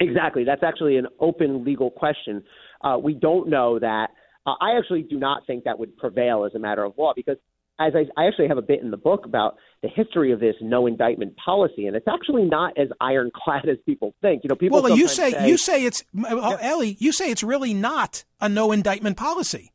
Exactly. 0.00 0.44
That's 0.44 0.62
actually 0.62 0.96
an 0.96 1.06
open 1.20 1.64
legal 1.64 1.90
question. 1.90 2.42
Uh, 2.82 2.98
we 3.02 3.14
don't 3.14 3.48
know 3.48 3.78
that. 3.78 4.08
Uh, 4.44 4.54
I 4.60 4.76
actually 4.76 5.02
do 5.02 5.18
not 5.18 5.46
think 5.46 5.64
that 5.64 5.78
would 5.78 5.96
prevail 5.96 6.44
as 6.44 6.54
a 6.54 6.58
matter 6.58 6.84
of 6.84 6.94
law 6.98 7.12
because 7.14 7.36
as 7.78 7.92
I, 7.94 8.06
I 8.20 8.26
actually 8.26 8.48
have 8.48 8.58
a 8.58 8.62
bit 8.62 8.80
in 8.82 8.90
the 8.90 8.96
book 8.96 9.26
about 9.26 9.56
the 9.82 9.88
history 9.88 10.32
of 10.32 10.40
this 10.40 10.54
no 10.60 10.86
indictment 10.86 11.36
policy, 11.36 11.86
and 11.86 11.96
it's 11.96 12.08
actually 12.08 12.44
not 12.44 12.76
as 12.78 12.88
ironclad 13.00 13.68
as 13.68 13.76
people 13.84 14.14
think. 14.22 14.44
You 14.44 14.48
know, 14.48 14.56
people. 14.56 14.82
Well, 14.82 14.96
you 14.96 15.08
say, 15.08 15.32
say, 15.32 15.48
you 15.48 15.56
say 15.56 15.84
it's 15.84 16.04
yeah. 16.12 16.56
Elie. 16.60 16.96
You 16.98 17.12
say 17.12 17.30
it's 17.30 17.42
really 17.42 17.74
not 17.74 18.24
a 18.40 18.48
no 18.48 18.72
indictment 18.72 19.16
policy. 19.16 19.72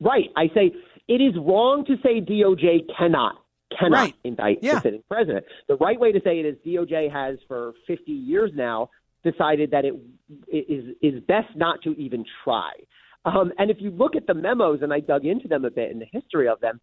Right. 0.00 0.30
I 0.36 0.48
say 0.48 0.72
it 1.08 1.20
is 1.20 1.34
wrong 1.36 1.84
to 1.86 1.96
say 2.02 2.20
DOJ 2.20 2.86
cannot 2.98 3.36
cannot 3.78 3.96
right. 3.96 4.14
indict 4.24 4.58
yeah. 4.62 4.74
the 4.74 4.80
sitting 4.80 5.02
president. 5.08 5.46
The 5.68 5.76
right 5.76 5.98
way 5.98 6.12
to 6.12 6.20
say 6.22 6.40
it 6.40 6.46
is 6.46 6.56
DOJ 6.66 7.10
has 7.10 7.38
for 7.48 7.72
50 7.86 8.10
years 8.10 8.50
now 8.54 8.90
decided 9.24 9.70
that 9.70 9.84
it 9.84 9.94
is 10.48 10.94
is 11.00 11.22
best 11.24 11.54
not 11.56 11.82
to 11.82 11.92
even 11.92 12.24
try. 12.44 12.72
Um, 13.24 13.52
and 13.58 13.70
if 13.70 13.76
you 13.80 13.90
look 13.90 14.16
at 14.16 14.26
the 14.26 14.34
memos, 14.34 14.80
and 14.82 14.92
I 14.92 15.00
dug 15.00 15.24
into 15.24 15.48
them 15.48 15.64
a 15.64 15.70
bit 15.70 15.90
in 15.90 15.98
the 15.98 16.06
history 16.10 16.48
of 16.48 16.60
them, 16.60 16.80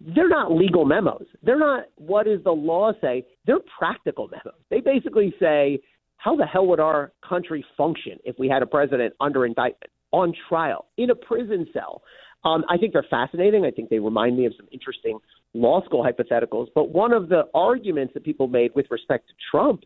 they're 0.00 0.28
not 0.28 0.52
legal 0.52 0.84
memos. 0.84 1.26
They're 1.42 1.58
not 1.58 1.84
what 1.96 2.26
does 2.26 2.42
the 2.44 2.52
law 2.52 2.92
say? 3.00 3.26
They're 3.46 3.60
practical 3.78 4.28
memos. 4.28 4.58
They 4.70 4.80
basically 4.80 5.34
say, 5.40 5.80
how 6.16 6.36
the 6.36 6.46
hell 6.46 6.66
would 6.66 6.80
our 6.80 7.12
country 7.26 7.64
function 7.76 8.18
if 8.24 8.38
we 8.38 8.48
had 8.48 8.62
a 8.62 8.66
president 8.66 9.14
under 9.20 9.44
indictment, 9.46 9.90
on 10.12 10.32
trial, 10.48 10.86
in 10.96 11.10
a 11.10 11.14
prison 11.14 11.66
cell? 11.72 12.02
Um, 12.44 12.64
I 12.68 12.76
think 12.76 12.92
they're 12.92 13.06
fascinating. 13.08 13.64
I 13.64 13.70
think 13.70 13.88
they 13.88 13.98
remind 13.98 14.36
me 14.36 14.46
of 14.46 14.52
some 14.56 14.68
interesting 14.70 15.18
law 15.54 15.82
school 15.84 16.04
hypotheticals. 16.04 16.68
But 16.74 16.90
one 16.90 17.12
of 17.12 17.28
the 17.28 17.44
arguments 17.54 18.14
that 18.14 18.24
people 18.24 18.48
made 18.48 18.72
with 18.74 18.86
respect 18.90 19.28
to 19.28 19.34
Trump 19.50 19.84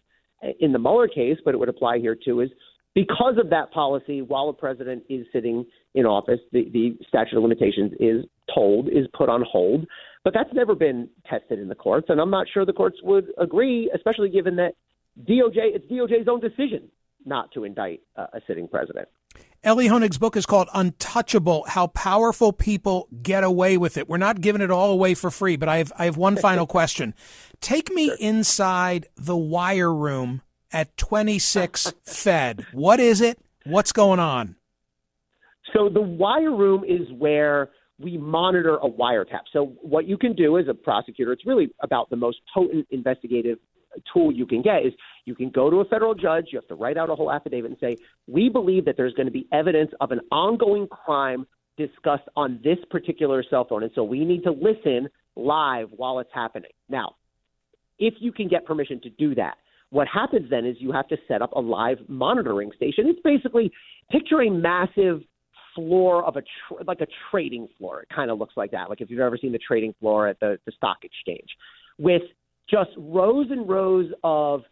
in 0.61 0.73
the 0.73 0.79
Mueller 0.79 1.09
case, 1.09 1.39
but 1.45 1.55
it 1.55 1.59
would 1.59 1.69
apply 1.69 1.99
here 1.99 2.17
too, 2.17 2.41
is 2.41 2.51
because 2.99 3.35
of 3.39 3.51
that 3.51 3.71
policy, 3.71 4.23
while 4.23 4.49
a 4.49 4.53
president 4.53 5.05
is 5.09 5.25
sitting 5.33 5.65
in 5.95 6.05
office, 6.05 6.41
the, 6.51 6.69
the 6.73 6.99
statute 7.07 7.37
of 7.37 7.45
limitations 7.45 7.93
is 8.01 8.25
tolled, 8.53 8.89
is 8.89 9.07
put 9.17 9.29
on 9.29 9.45
hold. 9.49 9.87
But 10.25 10.35
that's 10.35 10.53
never 10.53 10.75
been 10.75 11.09
tested 11.31 11.61
in 11.61 11.69
the 11.69 11.77
courts, 11.77 12.07
and 12.09 12.21
I'm 12.21 12.31
not 12.31 12.49
sure 12.53 12.67
the 12.67 12.73
courts 12.73 12.97
would 13.05 13.27
agree, 13.39 13.89
especially 13.95 14.31
given 14.31 14.57
that 14.57 14.73
DOJ, 15.29 15.77
it's 15.77 15.87
DOJ's 15.87 16.27
own 16.29 16.41
decision 16.41 16.91
not 17.25 17.53
to 17.53 17.63
indict 17.63 18.01
uh, 18.17 18.27
a 18.33 18.41
sitting 18.49 18.67
president. 18.67 19.07
Elie 19.63 19.87
Honig's 19.87 20.19
book 20.19 20.37
is 20.37 20.45
called 20.45 20.69
Untouchable 20.75 21.67
How 21.69 21.87
Powerful 21.89 22.53
People 22.53 23.07
Get 23.23 23.45
Away 23.45 23.77
with 23.77 23.97
It. 23.97 24.09
We're 24.09 24.17
not 24.17 24.41
giving 24.41 24.61
it 24.61 24.73
all 24.73 24.91
away 24.91 25.15
for 25.15 25.31
free, 25.31 25.57
but 25.57 25.69
I 25.69 25.79
have, 25.79 25.93
I 25.97 26.07
have 26.07 26.17
one 26.17 26.37
final 26.37 26.67
question. 26.79 27.15
Take 27.61 27.91
me 27.91 28.07
sure. 28.07 28.17
inside 28.19 29.07
the 29.17 29.37
wire 29.37 29.95
room 29.95 30.43
at 30.73 30.97
26 30.97 31.93
Fed. 32.05 32.67
What 32.73 33.01
is 33.01 33.21
it? 33.21 33.39
What's 33.65 33.93
going 33.93 34.21
on? 34.21 34.57
So 35.75 35.89
the 35.89 36.01
wire 36.01 36.55
room 36.55 36.85
is 36.85 37.07
where 37.19 37.71
we 37.99 38.17
monitor 38.17 38.77
a 38.77 38.89
wiretap. 38.89 39.43
So 39.53 39.73
what 39.83 40.07
you 40.07 40.17
can 40.17 40.35
do 40.35 40.59
as 40.59 40.67
a 40.69 40.75
prosecutor, 40.75 41.33
it's 41.33 41.45
really 41.45 41.71
about 41.83 42.11
the 42.11 42.17
most 42.17 42.39
potent 42.55 42.87
investigative 42.91 43.59
tool 44.13 44.33
you 44.33 44.47
can 44.47 44.63
get 44.63 44.85
is 44.85 44.93
you 45.25 45.35
can 45.35 45.51
go 45.51 45.71
to 45.71 45.77
a 45.81 45.85
federal 45.85 46.15
judge, 46.15 46.47
you 46.53 46.59
have 46.59 46.69
to 46.69 46.75
write 46.75 46.97
out 46.97 47.11
a 47.11 47.15
whole 47.15 47.33
affidavit 47.33 47.71
and 47.71 47.81
say, 47.81 47.97
"We 48.27 48.49
believe 48.49 48.85
that 48.85 48.97
there's 48.97 49.15
going 49.15 49.27
to 49.27 49.33
be 49.33 49.47
evidence 49.53 49.93
of 50.01 50.13
an 50.13 50.21
ongoing 50.31 50.87
crime 50.87 51.47
discussed 51.77 52.29
on 52.37 52.61
this 52.63 52.79
particular 52.91 53.43
cell 53.43 53.65
phone, 53.65 53.83
and 53.83 53.93
so 53.95 54.05
we 54.05 54.25
need 54.25 54.43
to 54.45 54.53
listen 54.53 55.09
live 55.37 55.91
while 55.93 56.19
it's 56.19 56.33
happening." 56.33 56.71
Now, 56.89 57.17
if 57.99 58.15
you 58.21 58.33
can 58.33 58.49
get 58.49 58.65
permission 58.65 59.01
to 59.01 59.11
do 59.11 59.35
that, 59.35 59.59
what 59.91 60.07
happens 60.09 60.51
then 60.51 60.67
is 60.67 60.77
you 60.79 60.93
have 60.93 61.09
to 61.09 61.17
set 61.27 61.43
up 61.43 61.53
a 61.53 61.61
live 61.61 61.99
monitoring 62.09 62.71
station. 62.77 63.07
It's 63.07 63.21
basically 63.25 63.71
picture 64.11 64.43
a 64.43 64.51
massive 64.51 65.23
floor 65.75 66.25
of 66.25 66.37
a 66.37 66.43
tr- 66.43 66.83
like 66.87 67.01
a 67.01 67.07
trading 67.31 67.69
floor. 67.79 68.03
It 68.03 68.09
kind 68.15 68.31
of 68.31 68.39
looks 68.39 68.55
like 68.57 68.71
that. 68.73 68.91
Like 68.91 69.01
if 69.01 69.11
you've 69.11 69.21
ever 69.21 69.39
seen 69.41 69.53
the 69.53 69.59
trading 69.59 69.95
floor 70.01 70.29
at 70.29 70.39
the, 70.41 70.59
the 70.67 70.73
stock 70.73 70.99
exchange, 71.05 71.49
with 71.99 72.23
just 72.69 72.91
rows 72.99 73.47
and 73.51 73.69
rows 73.69 74.11
of 74.25 74.63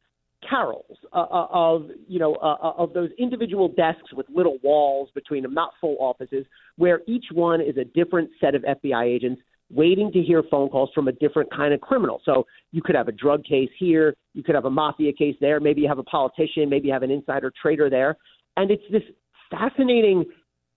carrels 0.48 0.98
uh, 1.14 1.26
uh 1.32 1.46
of 1.50 1.88
you 2.06 2.18
know 2.18 2.34
uh, 2.36 2.56
uh, 2.62 2.72
of 2.76 2.92
those 2.92 3.08
individual 3.18 3.68
desks 3.68 4.12
with 4.12 4.26
little 4.28 4.58
walls 4.62 5.08
between 5.14 5.42
them, 5.42 5.54
not 5.54 5.70
full 5.80 5.96
offices, 5.98 6.44
where 6.76 7.00
each 7.06 7.24
one 7.32 7.60
is 7.60 7.76
a 7.78 7.84
different 7.84 8.28
set 8.40 8.54
of 8.54 8.62
FBI 8.62 9.06
agents 9.06 9.40
waiting 9.70 10.12
to 10.12 10.22
hear 10.22 10.42
phone 10.50 10.68
calls 10.68 10.90
from 10.94 11.08
a 11.08 11.12
different 11.12 11.50
kind 11.50 11.74
of 11.74 11.80
criminal. 11.80 12.20
So 12.24 12.46
you 12.72 12.82
could 12.82 12.94
have 12.94 13.08
a 13.08 13.12
drug 13.12 13.44
case 13.44 13.70
here, 13.78 14.14
you 14.34 14.42
could 14.42 14.54
have 14.54 14.64
a 14.64 14.70
mafia 14.70 15.12
case 15.12 15.36
there, 15.40 15.60
maybe 15.60 15.80
you 15.80 15.88
have 15.88 15.98
a 15.98 16.04
politician, 16.04 16.68
maybe 16.68 16.88
you 16.88 16.92
have 16.92 17.02
an 17.02 17.10
insider 17.10 17.52
trader 17.60 17.90
there, 17.90 18.16
and 18.56 18.70
it's 18.70 18.82
this 18.90 19.02
fascinating 19.50 20.24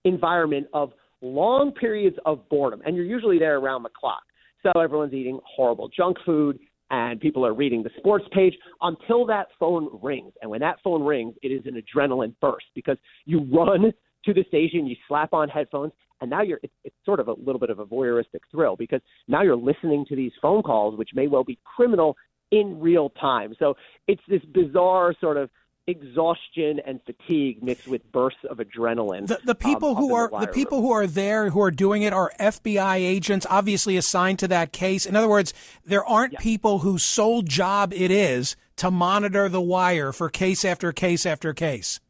environment 0.04 0.66
of 0.72 0.92
long 1.22 1.72
periods 1.72 2.16
of 2.26 2.48
boredom, 2.48 2.80
and 2.84 2.96
you're 2.96 3.04
usually 3.04 3.38
there 3.38 3.58
around 3.58 3.82
the 3.82 3.90
clock. 3.90 4.22
So 4.62 4.80
everyone's 4.80 5.14
eating 5.14 5.38
horrible 5.44 5.88
junk 5.88 6.16
food, 6.24 6.58
and 6.90 7.20
people 7.20 7.46
are 7.46 7.54
reading 7.54 7.82
the 7.82 7.90
sports 7.98 8.24
page 8.32 8.54
until 8.82 9.24
that 9.26 9.46
phone 9.58 9.88
rings. 10.02 10.32
And 10.42 10.50
when 10.50 10.60
that 10.60 10.78
phone 10.82 11.02
rings, 11.02 11.34
it 11.42 11.48
is 11.48 11.64
an 11.66 11.80
adrenaline 11.80 12.34
burst 12.40 12.66
because 12.74 12.96
you 13.24 13.46
run 13.52 13.92
to 14.24 14.34
the 14.34 14.44
station, 14.48 14.86
you 14.86 14.96
slap 15.08 15.32
on 15.32 15.48
headphones, 15.48 15.92
and 16.20 16.30
now 16.30 16.42
you're 16.42 16.60
it's, 16.62 16.74
it's 16.84 16.96
sort 17.04 17.20
of 17.20 17.28
a 17.28 17.32
little 17.32 17.58
bit 17.58 17.70
of 17.70 17.78
a 17.78 17.86
voyeuristic 17.86 18.40
thrill 18.50 18.76
because 18.76 19.00
now 19.28 19.42
you're 19.42 19.56
listening 19.56 20.04
to 20.08 20.16
these 20.16 20.32
phone 20.40 20.62
calls, 20.62 20.98
which 20.98 21.10
may 21.14 21.26
well 21.26 21.44
be 21.44 21.58
criminal 21.76 22.16
in 22.50 22.80
real 22.80 23.10
time. 23.10 23.54
So 23.58 23.76
it's 24.06 24.22
this 24.28 24.42
bizarre 24.44 25.14
sort 25.20 25.36
of 25.36 25.50
exhaustion 25.86 26.80
and 26.86 27.00
fatigue 27.04 27.62
mixed 27.62 27.88
with 27.88 28.10
bursts 28.12 28.40
of 28.48 28.58
adrenaline. 28.58 29.26
The, 29.26 29.40
the 29.44 29.54
people 29.54 29.90
um, 29.90 29.96
who 29.96 30.14
are 30.14 30.28
the, 30.30 30.46
the 30.46 30.52
people 30.52 30.78
room. 30.78 30.86
who 30.86 30.92
are 30.92 31.06
there 31.06 31.50
who 31.50 31.60
are 31.60 31.70
doing 31.70 32.02
it 32.02 32.12
are 32.12 32.32
FBI 32.38 32.96
agents, 32.96 33.46
obviously 33.50 33.96
assigned 33.96 34.38
to 34.40 34.48
that 34.48 34.72
case. 34.72 35.06
In 35.06 35.16
other 35.16 35.28
words, 35.28 35.52
there 35.84 36.04
aren't 36.04 36.34
yeah. 36.34 36.40
people 36.40 36.80
whose 36.80 37.02
sole 37.02 37.42
job 37.42 37.92
it 37.92 38.10
is 38.10 38.56
to 38.76 38.90
monitor 38.90 39.48
the 39.48 39.60
wire 39.60 40.12
for 40.12 40.28
case 40.28 40.64
after 40.64 40.92
case 40.92 41.26
after 41.26 41.52
case. 41.52 42.00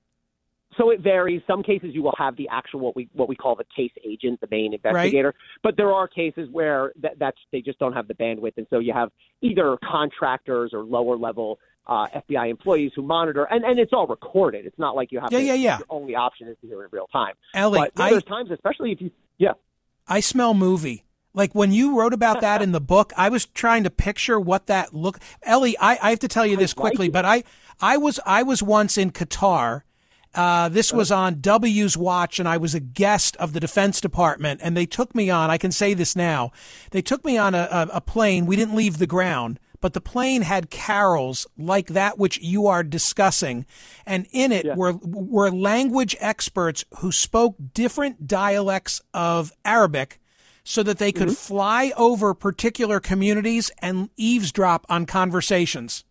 So 0.81 0.91
it 0.91 1.01
varies. 1.01 1.43
Some 1.47 1.63
cases 1.63 1.91
you 1.93 2.03
will 2.03 2.15
have 2.17 2.37
the 2.37 2.49
actual 2.51 2.81
what 2.81 2.97
we 2.97 3.09
what 3.13 3.29
we 3.29 3.37
call 3.37 3.55
the 3.55 3.67
case 3.77 3.93
agent, 4.03 4.41
the 4.41 4.49
main 4.51 4.73
investigator. 4.73 5.29
Right. 5.29 5.61
But 5.63 5.77
there 5.77 5.93
are 5.93 6.09
cases 6.09 6.49
where 6.51 6.93
that, 7.03 7.19
that's 7.19 7.37
they 7.53 7.61
just 7.61 7.79
don't 7.79 7.93
have 7.93 8.09
the 8.09 8.15
bandwidth, 8.15 8.57
and 8.57 8.67
so 8.71 8.79
you 8.79 8.95
have 8.95 9.11
either 9.43 9.77
contractors 9.85 10.71
or 10.73 10.83
lower 10.83 11.17
level 11.19 11.59
uh, 11.87 12.07
FBI 12.07 12.49
employees 12.51 12.93
who 12.97 13.03
monitor, 13.03 13.45
and, 13.45 13.65
and 13.65 13.79
it's 13.79 13.93
all 13.93 14.07
recorded. 14.07 14.65
It's 14.65 14.79
not 14.79 14.97
like 14.97 15.13
you 15.13 15.21
have 15.21 15.33
yeah, 15.33 15.39
to, 15.39 15.45
yeah, 15.45 15.55
yeah. 15.55 15.79
Your 15.79 15.87
only 15.91 16.15
option 16.15 16.49
is 16.49 16.57
to 16.63 16.67
hear 16.67 16.81
it 16.83 16.85
in 16.85 16.91
real 16.93 17.09
time. 17.09 17.35
Elie, 17.55 17.79
but 17.79 17.93
I, 18.03 18.11
there's 18.11 18.25
times, 18.25 18.51
especially 18.51 18.93
if 18.93 19.01
you, 19.01 19.11
yeah. 19.39 19.53
I 20.07 20.21
smell 20.21 20.55
movie. 20.55 21.05
Like 21.35 21.55
when 21.55 21.73
you 21.73 21.99
wrote 21.99 22.15
about 22.15 22.41
that 22.41 22.63
in 22.63 22.73
the 22.73 22.81
book, 22.81 23.13
I 23.17 23.29
was 23.29 23.45
trying 23.47 23.85
to 23.85 23.91
picture 23.91 24.39
what 24.41 24.67
that 24.67 24.95
look. 24.95 25.19
Elie, 25.43 25.77
I, 25.79 25.99
I 26.01 26.11
have 26.11 26.21
to 26.21 26.29
tell 26.29 26.47
you 26.47 26.57
this 26.57 26.73
quickly, 26.73 27.09
but 27.09 27.25
I, 27.25 27.45
I 27.81 27.97
was, 27.97 28.19
I 28.25 28.43
was 28.45 28.63
once 28.63 28.97
in 28.97 29.11
Qatar. 29.11 29.83
Uh, 30.35 30.69
this 30.69 30.93
was 30.93 31.11
on 31.11 31.41
W's 31.41 31.97
watch, 31.97 32.39
and 32.39 32.49
I 32.49 32.57
was 32.57 32.75
a 32.75 32.81
guest 32.81 33.37
of 33.37 33.53
the 33.53 33.61
Defense 33.61 34.01
Department, 34.01 34.61
and 34.63 34.77
they 34.77 34.87
took 34.87 35.15
me 35.15 35.29
on. 35.29 35.51
I 35.51 35.59
can 35.59 35.73
say 35.73 35.93
this 35.93 36.15
now. 36.15 36.53
They 36.93 37.03
took 37.03 37.25
me 37.25 37.37
on 37.37 37.55
a, 37.55 37.69
a, 37.71 37.89
a 37.95 38.01
plane. 38.01 38.47
We 38.47 38.57
didn't 38.57 38.77
leave 38.77 38.99
the 38.99 39.07
ground 39.07 39.59
but 39.81 39.95
the 39.95 40.01
plane 40.01 40.43
had 40.43 40.71
carrels 40.71 41.47
like 41.57 41.89
that 41.89 42.19
which 42.19 42.39
you 42.41 42.67
are 42.67 42.83
discussing. 42.83 43.67
And 44.07 44.27
in 44.31 44.53
it 44.53 44.67
yeah. 44.67 44.75
were, 44.75 44.93
were 45.03 45.51
language 45.51 46.17
experts 46.21 46.85
who 46.99 47.11
spoke 47.11 47.57
different 47.75 48.27
dialects 48.27 49.01
of 49.15 49.53
Arabic 49.65 50.21
so 50.63 50.83
that 50.83 50.99
they 50.99 51.13
could 51.13 51.29
mm-hmm. 51.29 51.55
fly 51.55 51.93
over 51.97 52.35
particular 52.35 53.01
communities 53.01 53.71
and 53.79 54.11
eavesdrop 54.17 54.85
on 54.89 55.07
conversations. 55.07 56.05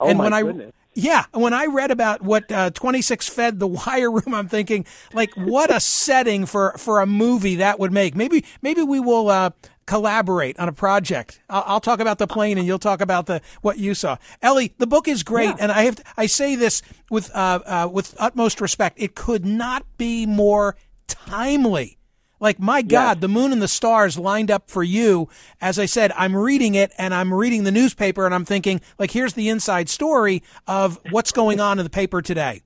Oh 0.00 0.08
and 0.08 0.18
my 0.18 0.42
when 0.42 0.56
goodness. 0.56 0.74
I 0.76 0.81
yeah, 0.94 1.24
when 1.32 1.52
I 1.52 1.66
read 1.66 1.90
about 1.90 2.22
what 2.22 2.50
uh, 2.52 2.70
26 2.70 3.28
fed 3.28 3.58
the 3.58 3.66
wire 3.86 4.10
room, 4.10 4.34
I'm 4.34 4.48
thinking 4.48 4.86
like, 5.12 5.32
what 5.34 5.74
a 5.74 5.80
setting 5.80 6.46
for 6.46 6.72
for 6.78 7.00
a 7.00 7.06
movie 7.06 7.56
that 7.56 7.78
would 7.78 7.92
make. 7.92 8.14
Maybe 8.14 8.44
maybe 8.60 8.82
we 8.82 9.00
will 9.00 9.28
uh, 9.28 9.50
collaborate 9.86 10.58
on 10.58 10.68
a 10.68 10.72
project. 10.72 11.40
I'll, 11.48 11.64
I'll, 11.66 11.80
talk 11.80 12.00
about 12.00 12.18
the 12.18 12.26
plane 12.26 12.58
and 12.58 12.66
you'll 12.66 12.78
talk 12.78 13.00
about 13.00 13.26
the 13.26 13.40
what 13.62 13.78
you 13.78 13.94
saw. 13.94 14.16
Elie, 14.40 14.74
the 14.78 14.86
book 14.86 15.08
is 15.08 15.22
great, 15.22 15.50
yeah. 15.50 15.56
and 15.60 15.72
I 15.72 15.82
have 15.82 15.96
to, 15.96 16.04
I 16.16 16.26
say 16.26 16.56
this 16.56 16.82
with 17.10 17.30
uh, 17.34 17.60
uh, 17.64 17.88
with 17.90 18.14
utmost 18.18 18.60
respect. 18.60 19.00
It 19.00 19.14
could 19.14 19.44
not 19.44 19.84
be 19.96 20.26
more 20.26 20.76
timely. 21.08 21.98
Like 22.42 22.58
my 22.58 22.82
God, 22.82 23.18
yes. 23.18 23.20
the 23.20 23.28
moon 23.28 23.52
and 23.52 23.62
the 23.62 23.68
stars 23.68 24.18
lined 24.18 24.50
up 24.50 24.68
for 24.68 24.82
you. 24.82 25.28
As 25.60 25.78
I 25.78 25.86
said, 25.86 26.10
I'm 26.16 26.34
reading 26.34 26.74
it 26.74 26.90
and 26.98 27.14
I'm 27.14 27.32
reading 27.32 27.62
the 27.62 27.70
newspaper 27.70 28.26
and 28.26 28.34
I'm 28.34 28.44
thinking, 28.44 28.80
like, 28.98 29.12
here's 29.12 29.34
the 29.34 29.48
inside 29.48 29.88
story 29.88 30.42
of 30.66 30.98
what's 31.10 31.30
going 31.30 31.60
on 31.60 31.78
in 31.78 31.84
the 31.84 31.90
paper 31.90 32.20
today. 32.20 32.62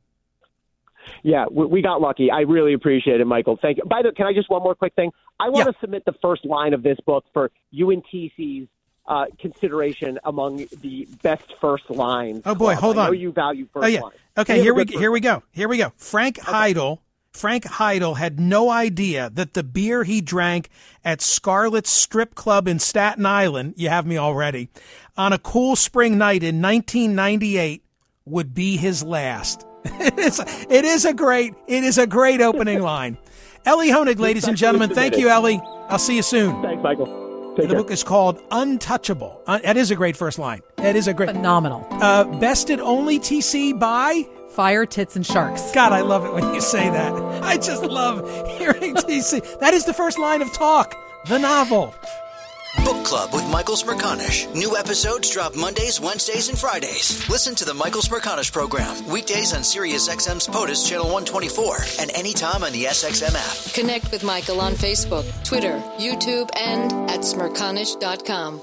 Yeah, 1.22 1.44
we, 1.50 1.82
got 1.82 2.00
lucky. 2.00 2.30
I 2.30 2.40
really 2.40 2.72
appreciate 2.72 3.20
it, 3.20 3.26
Michael. 3.26 3.58
Thank 3.60 3.76
you. 3.76 3.84
By 3.84 4.00
the 4.00 4.08
way, 4.08 4.14
can 4.14 4.26
I 4.26 4.32
just 4.32 4.48
one 4.48 4.62
more 4.62 4.74
quick 4.74 4.94
thing? 4.94 5.12
I 5.38 5.50
want 5.50 5.66
yeah. 5.66 5.72
to 5.72 5.78
submit 5.80 6.06
the 6.06 6.14
first 6.22 6.46
line 6.46 6.72
of 6.72 6.82
this 6.82 6.98
book 7.04 7.26
for 7.34 7.50
UNTC's 7.78 8.68
uh, 9.06 9.26
consideration 9.38 10.18
among 10.24 10.66
the 10.80 11.06
best 11.22 11.52
first 11.60 11.90
lines. 11.90 12.42
Oh 12.46 12.54
boy, 12.54 12.72
club. 12.72 12.78
hold 12.78 12.98
on. 12.98 13.18
you 13.18 13.30
value 13.30 13.68
first 13.74 13.84
oh, 13.84 13.88
yeah. 13.88 14.00
lines. 14.00 14.16
Okay, 14.38 14.62
here 14.62 14.72
we 14.74 14.84
here 14.86 15.10
we 15.10 15.20
go. 15.20 15.42
Here 15.52 15.68
we 15.68 15.76
go. 15.76 15.92
Frank 15.96 16.38
okay. 16.38 16.50
Hydell. 16.74 16.98
Frank 17.36 17.64
Hydell 17.64 18.16
had 18.16 18.40
no 18.40 18.70
idea 18.70 19.30
that 19.34 19.52
the 19.52 19.62
beer 19.62 20.04
he 20.04 20.22
drank 20.22 20.70
at 21.04 21.20
Scarlet's 21.20 21.90
Strip 21.90 22.34
Club 22.34 22.66
in 22.66 22.78
Staten 22.78 23.26
Island, 23.26 23.74
you 23.76 23.90
have 23.90 24.06
me 24.06 24.16
already, 24.16 24.70
on 25.18 25.34
a 25.34 25.38
cool 25.38 25.76
spring 25.76 26.16
night 26.16 26.42
in 26.42 26.62
1998 26.62 27.84
would 28.24 28.54
be 28.54 28.78
his 28.78 29.02
last. 29.02 29.66
it, 29.84 30.18
is, 30.18 30.40
it 30.70 30.84
is 30.86 31.04
a 31.04 31.12
great, 31.12 31.54
it 31.66 31.84
is 31.84 31.98
a 31.98 32.06
great 32.06 32.40
opening 32.40 32.80
line. 32.80 33.18
Elie 33.66 33.90
Honig, 33.90 34.18
ladies 34.18 34.48
and 34.48 34.56
gentlemen. 34.56 34.90
Thank 34.90 35.18
you, 35.18 35.28
Elie. 35.28 35.60
I'll 35.88 35.98
see 35.98 36.16
you 36.16 36.22
soon. 36.22 36.62
Thanks, 36.62 36.82
Michael. 36.82 37.06
Take 37.56 37.68
the 37.68 37.74
care. 37.74 37.82
book 37.82 37.90
is 37.90 38.02
called 38.02 38.42
Untouchable. 38.50 39.42
Uh, 39.46 39.58
that 39.58 39.76
is 39.76 39.90
a 39.90 39.94
great 39.94 40.16
first 40.16 40.38
line. 40.38 40.62
That 40.76 40.96
is 40.96 41.06
a 41.06 41.12
great. 41.12 41.30
Phenomenal. 41.30 41.86
Uh, 41.90 42.24
bested 42.38 42.80
only 42.80 43.18
TC 43.18 43.78
by? 43.78 44.26
Fire, 44.56 44.86
Tits, 44.86 45.16
and 45.16 45.24
Sharks. 45.26 45.70
God, 45.72 45.92
I 45.92 46.00
love 46.00 46.24
it 46.24 46.32
when 46.32 46.54
you 46.54 46.60
say 46.62 46.88
that. 46.88 47.12
I 47.44 47.56
just 47.58 47.82
love 47.84 48.26
hearing 48.58 48.94
TC. 49.06 49.60
That 49.60 49.74
is 49.74 49.84
the 49.84 49.92
first 49.92 50.18
line 50.18 50.40
of 50.40 50.50
talk. 50.52 50.94
The 51.28 51.38
novel. 51.38 51.94
Book 52.84 53.04
Club 53.06 53.32
with 53.34 53.46
Michael 53.50 53.74
Smerconish. 53.76 54.52
New 54.54 54.76
episodes 54.76 55.30
drop 55.30 55.54
Mondays, 55.56 56.00
Wednesdays, 56.00 56.48
and 56.48 56.58
Fridays. 56.58 57.28
Listen 57.28 57.54
to 57.54 57.64
the 57.64 57.74
Michael 57.74 58.00
Smerconish 58.02 58.52
program 58.52 59.06
weekdays 59.08 59.52
on 59.54 59.60
SiriusXM's 59.60 60.46
POTUS 60.48 60.88
Channel 60.88 61.06
124 61.06 61.76
and 62.00 62.10
anytime 62.14 62.62
on 62.64 62.72
the 62.72 62.84
SXM 62.84 63.34
app. 63.34 63.74
Connect 63.74 64.10
with 64.10 64.24
Michael 64.24 64.60
on 64.60 64.72
Facebook, 64.72 65.24
Twitter, 65.44 65.78
YouTube, 65.98 66.48
and 66.56 66.92
at 67.10 67.20
smerconish.com. 67.20 68.62